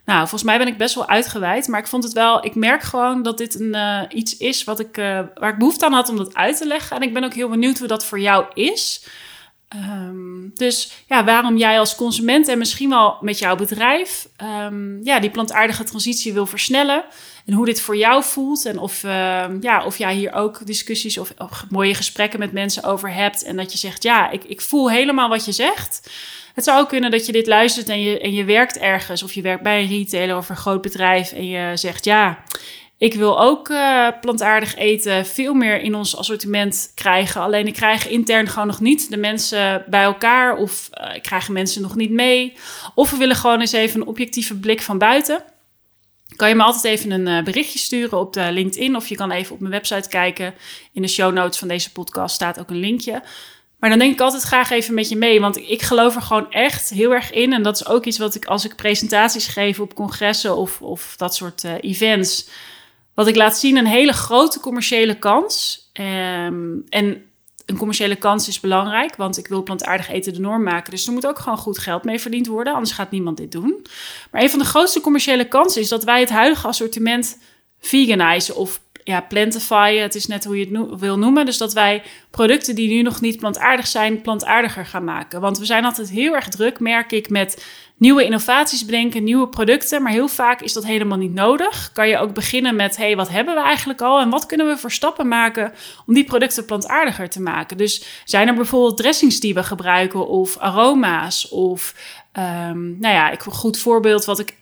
Nou, 0.07 0.19
volgens 0.19 0.43
mij 0.43 0.57
ben 0.57 0.67
ik 0.67 0.77
best 0.77 0.95
wel 0.95 1.07
uitgeweid. 1.07 1.67
Maar 1.67 1.79
ik 1.79 1.87
vond 1.87 2.03
het 2.03 2.13
wel. 2.13 2.45
Ik 2.45 2.55
merk 2.55 2.81
gewoon 2.81 3.23
dat 3.23 3.37
dit 3.37 3.59
een, 3.59 3.75
uh, 3.75 4.01
iets 4.09 4.37
is 4.37 4.63
wat 4.63 4.79
ik, 4.79 4.97
uh, 4.97 5.19
waar 5.35 5.51
ik 5.51 5.57
behoefte 5.57 5.85
aan 5.85 5.93
had 5.93 6.09
om 6.09 6.17
dat 6.17 6.35
uit 6.35 6.57
te 6.57 6.67
leggen. 6.67 6.95
En 6.95 7.01
ik 7.01 7.13
ben 7.13 7.23
ook 7.23 7.33
heel 7.33 7.49
benieuwd 7.49 7.77
hoe 7.77 7.87
dat 7.87 8.05
voor 8.05 8.19
jou 8.19 8.45
is. 8.53 9.05
Um, 9.75 10.51
dus 10.55 10.91
ja, 11.07 11.23
waarom 11.23 11.57
jij 11.57 11.79
als 11.79 11.95
consument 11.95 12.47
en 12.47 12.57
misschien 12.57 12.89
wel 12.89 13.17
met 13.21 13.39
jouw 13.39 13.55
bedrijf 13.55 14.27
um, 14.63 14.99
ja, 15.03 15.19
die 15.19 15.29
plantaardige 15.29 15.83
transitie 15.83 16.33
wil 16.33 16.45
versnellen. 16.45 17.03
En 17.45 17.53
hoe 17.53 17.65
dit 17.65 17.81
voor 17.81 17.97
jou 17.97 18.23
voelt. 18.23 18.65
En 18.65 18.79
of, 18.79 19.03
uh, 19.03 19.45
ja, 19.61 19.85
of 19.85 19.97
jij 19.97 20.15
hier 20.15 20.33
ook 20.33 20.65
discussies 20.65 21.17
of, 21.17 21.33
of 21.37 21.65
mooie 21.69 21.95
gesprekken 21.95 22.39
met 22.39 22.51
mensen 22.51 22.83
over 22.83 23.13
hebt. 23.13 23.43
En 23.43 23.55
dat 23.55 23.71
je 23.71 23.77
zegt, 23.77 24.03
ja, 24.03 24.29
ik, 24.29 24.43
ik 24.43 24.61
voel 24.61 24.89
helemaal 24.89 25.29
wat 25.29 25.45
je 25.45 25.51
zegt. 25.51 26.09
Het 26.57 26.65
zou 26.65 26.79
ook 26.79 26.89
kunnen 26.89 27.11
dat 27.11 27.25
je 27.25 27.31
dit 27.31 27.47
luistert 27.47 27.89
en 27.89 28.01
je, 28.01 28.19
en 28.19 28.33
je 28.33 28.43
werkt 28.43 28.77
ergens. 28.77 29.23
Of 29.23 29.33
je 29.33 29.41
werkt 29.41 29.63
bij 29.63 29.81
een 29.81 29.87
retailer 29.87 30.37
of 30.37 30.49
een 30.49 30.55
groot 30.55 30.81
bedrijf. 30.81 31.31
En 31.31 31.47
je 31.47 31.71
zegt 31.77 32.05
ja. 32.05 32.43
Ik 32.97 33.13
wil 33.13 33.41
ook 33.41 33.69
uh, 33.69 34.07
plantaardig 34.21 34.75
eten 34.75 35.25
veel 35.25 35.53
meer 35.53 35.81
in 35.81 35.95
ons 35.95 36.15
assortiment 36.15 36.91
krijgen. 36.95 37.41
Alleen 37.41 37.67
ik 37.67 37.73
krijg 37.73 38.07
intern 38.07 38.47
gewoon 38.47 38.67
nog 38.67 38.79
niet 38.79 39.09
de 39.09 39.17
mensen 39.17 39.83
bij 39.87 40.03
elkaar. 40.03 40.55
Of 40.55 40.89
uh, 41.01 41.15
ik 41.15 41.21
krijg 41.21 41.49
mensen 41.49 41.81
nog 41.81 41.95
niet 41.95 42.11
mee. 42.11 42.53
Of 42.95 43.11
we 43.11 43.17
willen 43.17 43.35
gewoon 43.35 43.59
eens 43.59 43.71
even 43.71 44.01
een 44.01 44.07
objectieve 44.07 44.55
blik 44.55 44.81
van 44.81 44.97
buiten. 44.97 45.43
Kan 46.35 46.49
je 46.49 46.55
me 46.55 46.63
altijd 46.63 46.83
even 46.83 47.11
een 47.11 47.27
uh, 47.27 47.43
berichtje 47.43 47.79
sturen 47.79 48.19
op 48.19 48.33
de 48.33 48.51
LinkedIn. 48.51 48.95
Of 48.95 49.07
je 49.07 49.15
kan 49.15 49.31
even 49.31 49.53
op 49.53 49.59
mijn 49.59 49.71
website 49.71 50.09
kijken. 50.09 50.53
In 50.93 51.01
de 51.01 51.07
show 51.07 51.33
notes 51.33 51.59
van 51.59 51.67
deze 51.67 51.91
podcast 51.91 52.35
staat 52.35 52.59
ook 52.59 52.69
een 52.69 52.79
linkje. 52.79 53.21
Maar 53.79 53.89
dan 53.89 53.99
denk 53.99 54.13
ik 54.13 54.21
altijd 54.21 54.43
graag 54.43 54.69
even 54.69 54.93
met 54.93 55.09
je 55.09 55.15
mee. 55.15 55.39
Want 55.39 55.57
ik 55.57 55.81
geloof 55.81 56.15
er 56.15 56.21
gewoon 56.21 56.51
echt 56.51 56.89
heel 56.89 57.13
erg 57.13 57.31
in. 57.31 57.53
En 57.53 57.63
dat 57.63 57.75
is 57.75 57.87
ook 57.87 58.05
iets 58.05 58.17
wat 58.17 58.35
ik 58.35 58.45
als 58.45 58.65
ik 58.65 58.75
presentaties 58.75 59.47
geef 59.47 59.79
op 59.79 59.93
congressen 59.93 60.55
of, 60.55 60.81
of 60.81 61.13
dat 61.17 61.35
soort 61.35 61.63
uh, 61.63 61.73
events. 61.81 62.49
Wat 63.13 63.27
ik 63.27 63.35
laat 63.35 63.57
zien, 63.57 63.77
een 63.77 63.85
hele 63.85 64.13
grote 64.13 64.59
commerciële 64.59 65.19
kans. 65.19 65.85
Um, 65.93 66.85
en 66.89 67.21
een 67.67 67.77
commerciële 67.77 68.15
kans 68.15 68.47
is 68.47 68.59
belangrijk, 68.59 69.15
want 69.15 69.37
ik 69.37 69.47
wil 69.47 69.63
plantaardig 69.63 70.09
eten 70.09 70.33
de 70.33 70.39
norm 70.39 70.63
maken. 70.63 70.91
Dus 70.91 71.07
er 71.07 71.13
moet 71.13 71.27
ook 71.27 71.39
gewoon 71.39 71.57
goed 71.57 71.77
geld 71.77 72.03
mee 72.03 72.19
verdiend 72.19 72.47
worden, 72.47 72.73
anders 72.73 72.91
gaat 72.91 73.11
niemand 73.11 73.37
dit 73.37 73.51
doen. 73.51 73.85
Maar 74.31 74.41
een 74.41 74.49
van 74.49 74.59
de 74.59 74.65
grootste 74.65 75.01
commerciële 75.01 75.47
kansen 75.47 75.81
is 75.81 75.89
dat 75.89 76.03
wij 76.03 76.19
het 76.19 76.29
huidige 76.29 76.67
assortiment 76.67 77.37
veganizen 77.79 78.55
of 78.55 78.81
ja, 79.07 79.21
plantify, 79.21 79.95
het 79.95 80.15
is 80.15 80.27
net 80.27 80.45
hoe 80.45 80.59
je 80.59 80.77
het 80.77 80.99
wil 80.99 81.17
noemen. 81.17 81.45
Dus 81.45 81.57
dat 81.57 81.73
wij 81.73 82.03
producten 82.31 82.75
die 82.75 82.89
nu 82.89 83.01
nog 83.01 83.21
niet 83.21 83.37
plantaardig 83.37 83.87
zijn, 83.87 84.21
plantaardiger 84.21 84.85
gaan 84.85 85.03
maken. 85.03 85.41
Want 85.41 85.57
we 85.57 85.65
zijn 85.65 85.85
altijd 85.85 86.09
heel 86.09 86.35
erg 86.35 86.47
druk, 86.47 86.79
merk 86.79 87.11
ik, 87.11 87.29
met 87.29 87.65
nieuwe 87.97 88.25
innovaties 88.25 88.85
bedenken, 88.85 89.23
nieuwe 89.23 89.47
producten. 89.47 90.01
Maar 90.01 90.11
heel 90.11 90.27
vaak 90.27 90.61
is 90.61 90.73
dat 90.73 90.85
helemaal 90.85 91.17
niet 91.17 91.33
nodig. 91.33 91.91
Kan 91.93 92.07
je 92.07 92.17
ook 92.17 92.33
beginnen 92.33 92.75
met, 92.75 92.97
hey, 92.97 93.15
wat 93.15 93.29
hebben 93.29 93.55
we 93.55 93.61
eigenlijk 93.61 94.01
al? 94.01 94.19
En 94.19 94.29
wat 94.29 94.45
kunnen 94.45 94.67
we 94.67 94.77
voor 94.77 94.91
stappen 94.91 95.27
maken 95.27 95.73
om 96.05 96.13
die 96.13 96.23
producten 96.25 96.65
plantaardiger 96.65 97.29
te 97.29 97.41
maken? 97.41 97.77
Dus 97.77 98.21
zijn 98.25 98.47
er 98.47 98.53
bijvoorbeeld 98.53 98.97
dressings 98.97 99.39
die 99.39 99.53
we 99.53 99.63
gebruiken 99.63 100.27
of 100.27 100.57
aroma's 100.57 101.51
of... 101.51 101.95
Um, 102.33 102.97
nou 102.99 103.13
ja, 103.13 103.29
ik, 103.29 103.45
een 103.45 103.51
goed 103.51 103.77
voorbeeld 103.77 104.25
wat 104.25 104.39
ik 104.39 104.55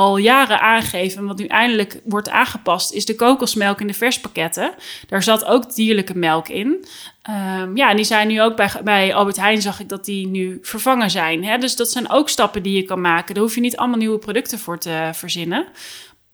al 0.00 0.16
jaren 0.16 0.60
aangeven, 0.60 1.26
wat 1.26 1.38
nu 1.38 1.46
eindelijk 1.46 2.00
wordt 2.04 2.30
aangepast, 2.30 2.92
is 2.92 3.04
de 3.04 3.14
kokosmelk 3.14 3.80
in 3.80 3.86
de 3.86 3.94
verspakketten. 3.94 4.74
Daar 5.08 5.22
zat 5.22 5.44
ook 5.44 5.74
dierlijke 5.74 6.18
melk 6.18 6.48
in. 6.48 6.84
Um, 7.30 7.76
ja, 7.76 7.90
en 7.90 7.96
die 7.96 8.04
zijn 8.04 8.28
nu 8.28 8.42
ook 8.42 8.56
bij, 8.56 8.70
bij 8.84 9.14
Albert 9.14 9.36
Heijn, 9.36 9.62
zag 9.62 9.80
ik 9.80 9.88
dat 9.88 10.04
die 10.04 10.26
nu 10.26 10.58
vervangen 10.62 11.10
zijn. 11.10 11.44
Hè? 11.44 11.58
Dus 11.58 11.76
dat 11.76 11.90
zijn 11.90 12.10
ook 12.10 12.28
stappen 12.28 12.62
die 12.62 12.76
je 12.76 12.82
kan 12.82 13.00
maken. 13.00 13.34
Daar 13.34 13.42
hoef 13.42 13.54
je 13.54 13.60
niet 13.60 13.76
allemaal 13.76 13.98
nieuwe 13.98 14.18
producten 14.18 14.58
voor 14.58 14.78
te 14.78 15.10
verzinnen. 15.12 15.66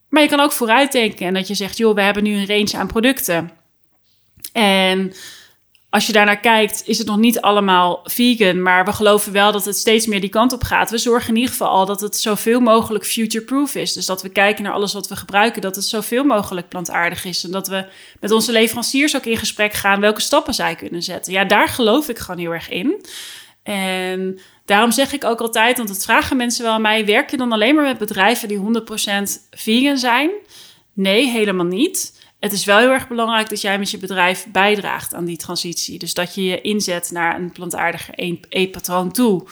Maar 0.09 0.23
je 0.23 0.29
kan 0.29 0.41
ook 0.41 0.53
vooruitdenken 0.53 1.27
en 1.27 1.35
dat 1.35 1.49
je 1.49 1.55
zegt, 1.55 1.77
joh, 1.77 1.95
we 1.95 2.03
hebben 2.03 2.23
nu 2.23 2.35
een 2.35 2.47
range 2.47 2.77
aan 2.77 2.87
producten. 2.87 3.51
En 4.53 5.13
als 5.97 6.07
je 6.07 6.13
daarnaar 6.13 6.41
kijkt, 6.41 6.83
is 6.85 6.99
het 6.99 7.07
nog 7.07 7.17
niet 7.17 7.41
allemaal 7.41 8.01
vegan. 8.05 8.63
Maar 8.63 8.85
we 8.85 8.93
geloven 8.93 9.33
wel 9.33 9.53
dat 9.53 9.65
het 9.65 9.77
steeds 9.77 10.07
meer 10.07 10.21
die 10.21 10.31
kant 10.31 10.53
op 10.53 10.63
gaat. 10.63 10.91
We 10.91 10.99
zorgen 10.99 11.29
in 11.29 11.35
ieder 11.35 11.51
geval 11.51 11.69
al 11.69 11.87
dat 11.87 12.01
het 12.01 12.17
zoveel 12.17 12.61
mogelijk 12.61 13.07
future-proof 13.07 13.75
is. 13.75 13.93
Dus 13.93 14.07
dat 14.07 14.23
we 14.23 14.29
kijken 14.29 14.65
naar 14.65 14.73
alles 14.73 14.93
wat 14.93 15.09
we 15.09 15.17
gebruiken, 15.17 15.63
dat 15.63 15.77
het 15.77 15.85
zoveel 15.85 16.25
mogelijk 16.25 16.69
plantaardig 16.69 17.25
is. 17.25 17.45
En 17.45 17.51
dat 17.51 17.69
we 17.69 17.87
met 18.21 18.31
onze 18.31 18.53
leveranciers 18.53 19.17
ook 19.17 19.25
in 19.25 19.37
gesprek 19.37 19.73
gaan 19.73 20.01
welke 20.01 20.21
stappen 20.21 20.55
zij 20.55 20.75
kunnen 20.75 21.03
zetten. 21.03 21.33
Ja, 21.33 21.45
daar 21.45 21.69
geloof 21.69 22.09
ik 22.09 22.19
gewoon 22.19 22.41
heel 22.41 22.53
erg 22.53 22.69
in. 22.69 23.05
En 23.63 24.41
daarom 24.65 24.91
zeg 24.91 25.13
ik 25.13 25.25
ook 25.25 25.41
altijd, 25.41 25.77
want 25.77 25.89
het 25.89 26.05
vragen 26.05 26.37
mensen 26.37 26.65
wel 26.65 26.73
aan 26.73 26.81
mij: 26.81 27.07
werk 27.07 27.31
je 27.31 27.37
dan 27.37 27.53
alleen 27.53 27.75
maar 27.75 27.85
met 27.85 27.99
bedrijven 27.99 28.49
die 28.49 28.59
100% 28.59 28.63
vegan 29.51 29.99
zijn? 29.99 30.31
Nee, 30.93 31.29
helemaal 31.29 31.67
niet 31.67 32.26
het 32.47 32.55
is 32.55 32.65
wel 32.65 32.79
heel 32.79 32.91
erg 32.91 33.09
belangrijk 33.09 33.49
dat 33.49 33.61
jij 33.61 33.79
met 33.79 33.91
je 33.91 33.99
bedrijf 33.99 34.47
bijdraagt 34.53 35.15
aan 35.15 35.25
die 35.25 35.37
transitie. 35.37 35.99
Dus 35.99 36.15
dat 36.15 36.35
je 36.35 36.45
je 36.45 36.61
inzet 36.61 37.11
naar 37.11 37.37
een 37.37 37.53
plantaardiger 37.53 38.15
eetpatroon 38.49 39.13
toe. 39.13 39.47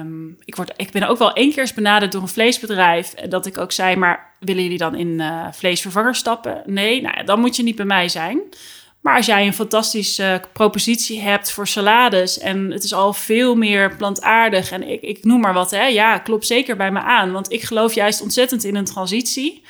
Um, 0.00 0.36
ik, 0.44 0.54
word, 0.54 0.72
ik 0.76 0.90
ben 0.90 1.08
ook 1.08 1.18
wel 1.18 1.32
één 1.32 1.50
keer 1.50 1.60
eens 1.60 1.74
benaderd 1.74 2.12
door 2.12 2.22
een 2.22 2.28
vleesbedrijf. 2.28 3.12
En 3.12 3.30
dat 3.30 3.46
ik 3.46 3.58
ook 3.58 3.72
zei, 3.72 3.96
maar 3.96 4.32
willen 4.40 4.62
jullie 4.62 4.78
dan 4.78 4.94
in 4.94 5.08
uh, 5.08 5.46
vleesvervanger 5.52 6.14
stappen? 6.14 6.62
Nee, 6.66 7.02
nou 7.02 7.16
ja, 7.16 7.22
dan 7.22 7.40
moet 7.40 7.56
je 7.56 7.62
niet 7.62 7.76
bij 7.76 7.84
mij 7.84 8.08
zijn. 8.08 8.40
Maar 9.00 9.16
als 9.16 9.26
jij 9.26 9.46
een 9.46 9.54
fantastische 9.54 10.42
propositie 10.52 11.20
hebt 11.20 11.52
voor 11.52 11.68
salades 11.68 12.38
en 12.38 12.70
het 12.70 12.84
is 12.84 12.94
al 12.94 13.12
veel 13.12 13.54
meer 13.54 13.96
plantaardig 13.96 14.70
en 14.70 14.88
ik, 14.88 15.00
ik 15.00 15.24
noem 15.24 15.40
maar 15.40 15.54
wat, 15.54 15.70
hè, 15.70 15.86
ja, 15.86 16.18
klopt 16.18 16.46
zeker 16.46 16.76
bij 16.76 16.90
me 16.90 17.00
aan. 17.00 17.32
Want 17.32 17.52
ik 17.52 17.62
geloof 17.62 17.94
juist 17.94 18.22
ontzettend 18.22 18.64
in 18.64 18.76
een 18.76 18.84
transitie. 18.84 19.62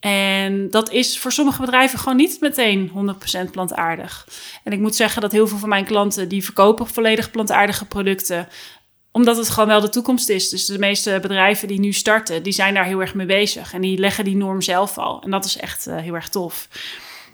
En 0.00 0.70
dat 0.70 0.90
is 0.90 1.18
voor 1.18 1.32
sommige 1.32 1.60
bedrijven 1.60 1.98
gewoon 1.98 2.16
niet 2.16 2.40
meteen 2.40 2.90
100% 3.48 3.50
plantaardig. 3.50 4.28
En 4.64 4.72
ik 4.72 4.78
moet 4.78 4.94
zeggen 4.94 5.22
dat 5.22 5.32
heel 5.32 5.46
veel 5.46 5.58
van 5.58 5.68
mijn 5.68 5.84
klanten 5.84 6.28
die 6.28 6.44
verkopen 6.44 6.86
volledig 6.86 7.30
plantaardige 7.30 7.84
producten 7.84 8.48
omdat 9.12 9.36
het 9.36 9.50
gewoon 9.50 9.68
wel 9.68 9.80
de 9.80 9.88
toekomst 9.88 10.28
is. 10.28 10.48
Dus 10.48 10.66
de 10.66 10.78
meeste 10.78 11.18
bedrijven 11.22 11.68
die 11.68 11.80
nu 11.80 11.92
starten, 11.92 12.42
die 12.42 12.52
zijn 12.52 12.74
daar 12.74 12.84
heel 12.84 13.00
erg 13.00 13.14
mee 13.14 13.26
bezig. 13.26 13.74
En 13.74 13.80
die 13.80 13.98
leggen 13.98 14.24
die 14.24 14.36
norm 14.36 14.62
zelf 14.62 14.98
al. 14.98 15.22
En 15.22 15.30
dat 15.30 15.44
is 15.44 15.56
echt 15.56 15.88
uh, 15.88 15.96
heel 15.96 16.14
erg 16.14 16.28
tof. 16.28 16.68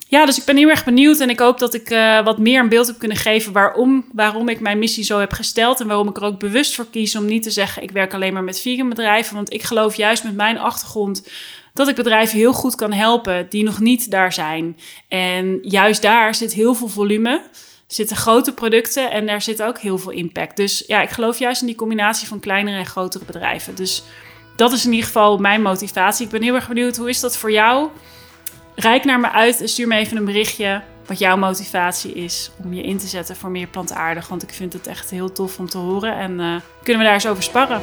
Ja, 0.08 0.26
dus 0.26 0.38
ik 0.38 0.44
ben 0.44 0.56
heel 0.56 0.68
erg 0.68 0.84
benieuwd 0.84 1.20
en 1.20 1.30
ik 1.30 1.38
hoop 1.38 1.58
dat 1.58 1.74
ik 1.74 1.90
uh, 1.90 2.24
wat 2.24 2.38
meer 2.38 2.60
een 2.60 2.68
beeld 2.68 2.86
heb 2.86 2.98
kunnen 2.98 3.16
geven 3.16 3.52
waarom, 3.52 4.04
waarom 4.12 4.48
ik 4.48 4.60
mijn 4.60 4.78
missie 4.78 5.04
zo 5.04 5.18
heb 5.18 5.32
gesteld. 5.32 5.80
En 5.80 5.86
waarom 5.86 6.08
ik 6.08 6.16
er 6.16 6.22
ook 6.22 6.38
bewust 6.38 6.74
voor 6.74 6.86
kies 6.90 7.16
om 7.16 7.24
niet 7.24 7.42
te 7.42 7.50
zeggen 7.50 7.82
ik 7.82 7.90
werk 7.90 8.14
alleen 8.14 8.32
maar 8.32 8.44
met 8.44 8.60
vegan 8.60 8.88
bedrijven. 8.88 9.34
Want 9.34 9.52
ik 9.52 9.62
geloof 9.62 9.96
juist 9.96 10.24
met 10.24 10.34
mijn 10.34 10.58
achtergrond 10.58 11.28
dat 11.74 11.88
ik 11.88 11.94
bedrijven 11.94 12.38
heel 12.38 12.52
goed 12.52 12.74
kan 12.74 12.92
helpen 12.92 13.46
die 13.48 13.64
nog 13.64 13.80
niet 13.80 14.10
daar 14.10 14.32
zijn. 14.32 14.78
En 15.08 15.58
juist 15.62 16.02
daar 16.02 16.34
zit 16.34 16.52
heel 16.52 16.74
veel 16.74 16.88
volume, 16.88 17.42
zitten 17.86 18.16
grote 18.16 18.54
producten 18.54 19.10
en 19.10 19.26
daar 19.26 19.42
zit 19.42 19.62
ook 19.62 19.78
heel 19.78 19.98
veel 19.98 20.12
impact. 20.12 20.56
Dus 20.56 20.84
ja, 20.86 21.02
ik 21.02 21.10
geloof 21.10 21.38
juist 21.38 21.60
in 21.60 21.66
die 21.66 21.76
combinatie 21.76 22.28
van 22.28 22.40
kleinere 22.40 22.76
en 22.76 22.86
grotere 22.86 23.24
bedrijven. 23.24 23.74
Dus 23.74 24.02
dat 24.56 24.72
is 24.72 24.84
in 24.84 24.90
ieder 24.90 25.06
geval 25.06 25.38
mijn 25.38 25.62
motivatie. 25.62 26.24
Ik 26.24 26.32
ben 26.32 26.42
heel 26.42 26.54
erg 26.54 26.68
benieuwd, 26.68 26.96
hoe 26.96 27.08
is 27.08 27.20
dat 27.20 27.36
voor 27.36 27.52
jou? 27.52 27.88
Rijk 28.74 29.04
naar 29.04 29.20
me 29.20 29.30
uit 29.30 29.60
en 29.60 29.68
stuur 29.68 29.88
me 29.88 29.96
even 29.96 30.16
een 30.16 30.24
berichtje 30.24 30.82
wat 31.06 31.18
jouw 31.18 31.36
motivatie 31.36 32.12
is 32.12 32.50
om 32.64 32.74
je 32.74 32.82
in 32.82 32.98
te 32.98 33.06
zetten 33.06 33.36
voor 33.36 33.50
meer 33.50 33.66
plantaardig. 33.66 34.28
Want 34.28 34.42
ik 34.42 34.52
vind 34.52 34.72
het 34.72 34.86
echt 34.86 35.10
heel 35.10 35.32
tof 35.32 35.58
om 35.58 35.68
te 35.68 35.78
horen 35.78 36.16
en 36.16 36.30
uh, 36.30 36.60
kunnen 36.82 36.98
we 36.98 37.04
daar 37.04 37.14
eens 37.14 37.26
over 37.26 37.42
sparren. 37.42 37.82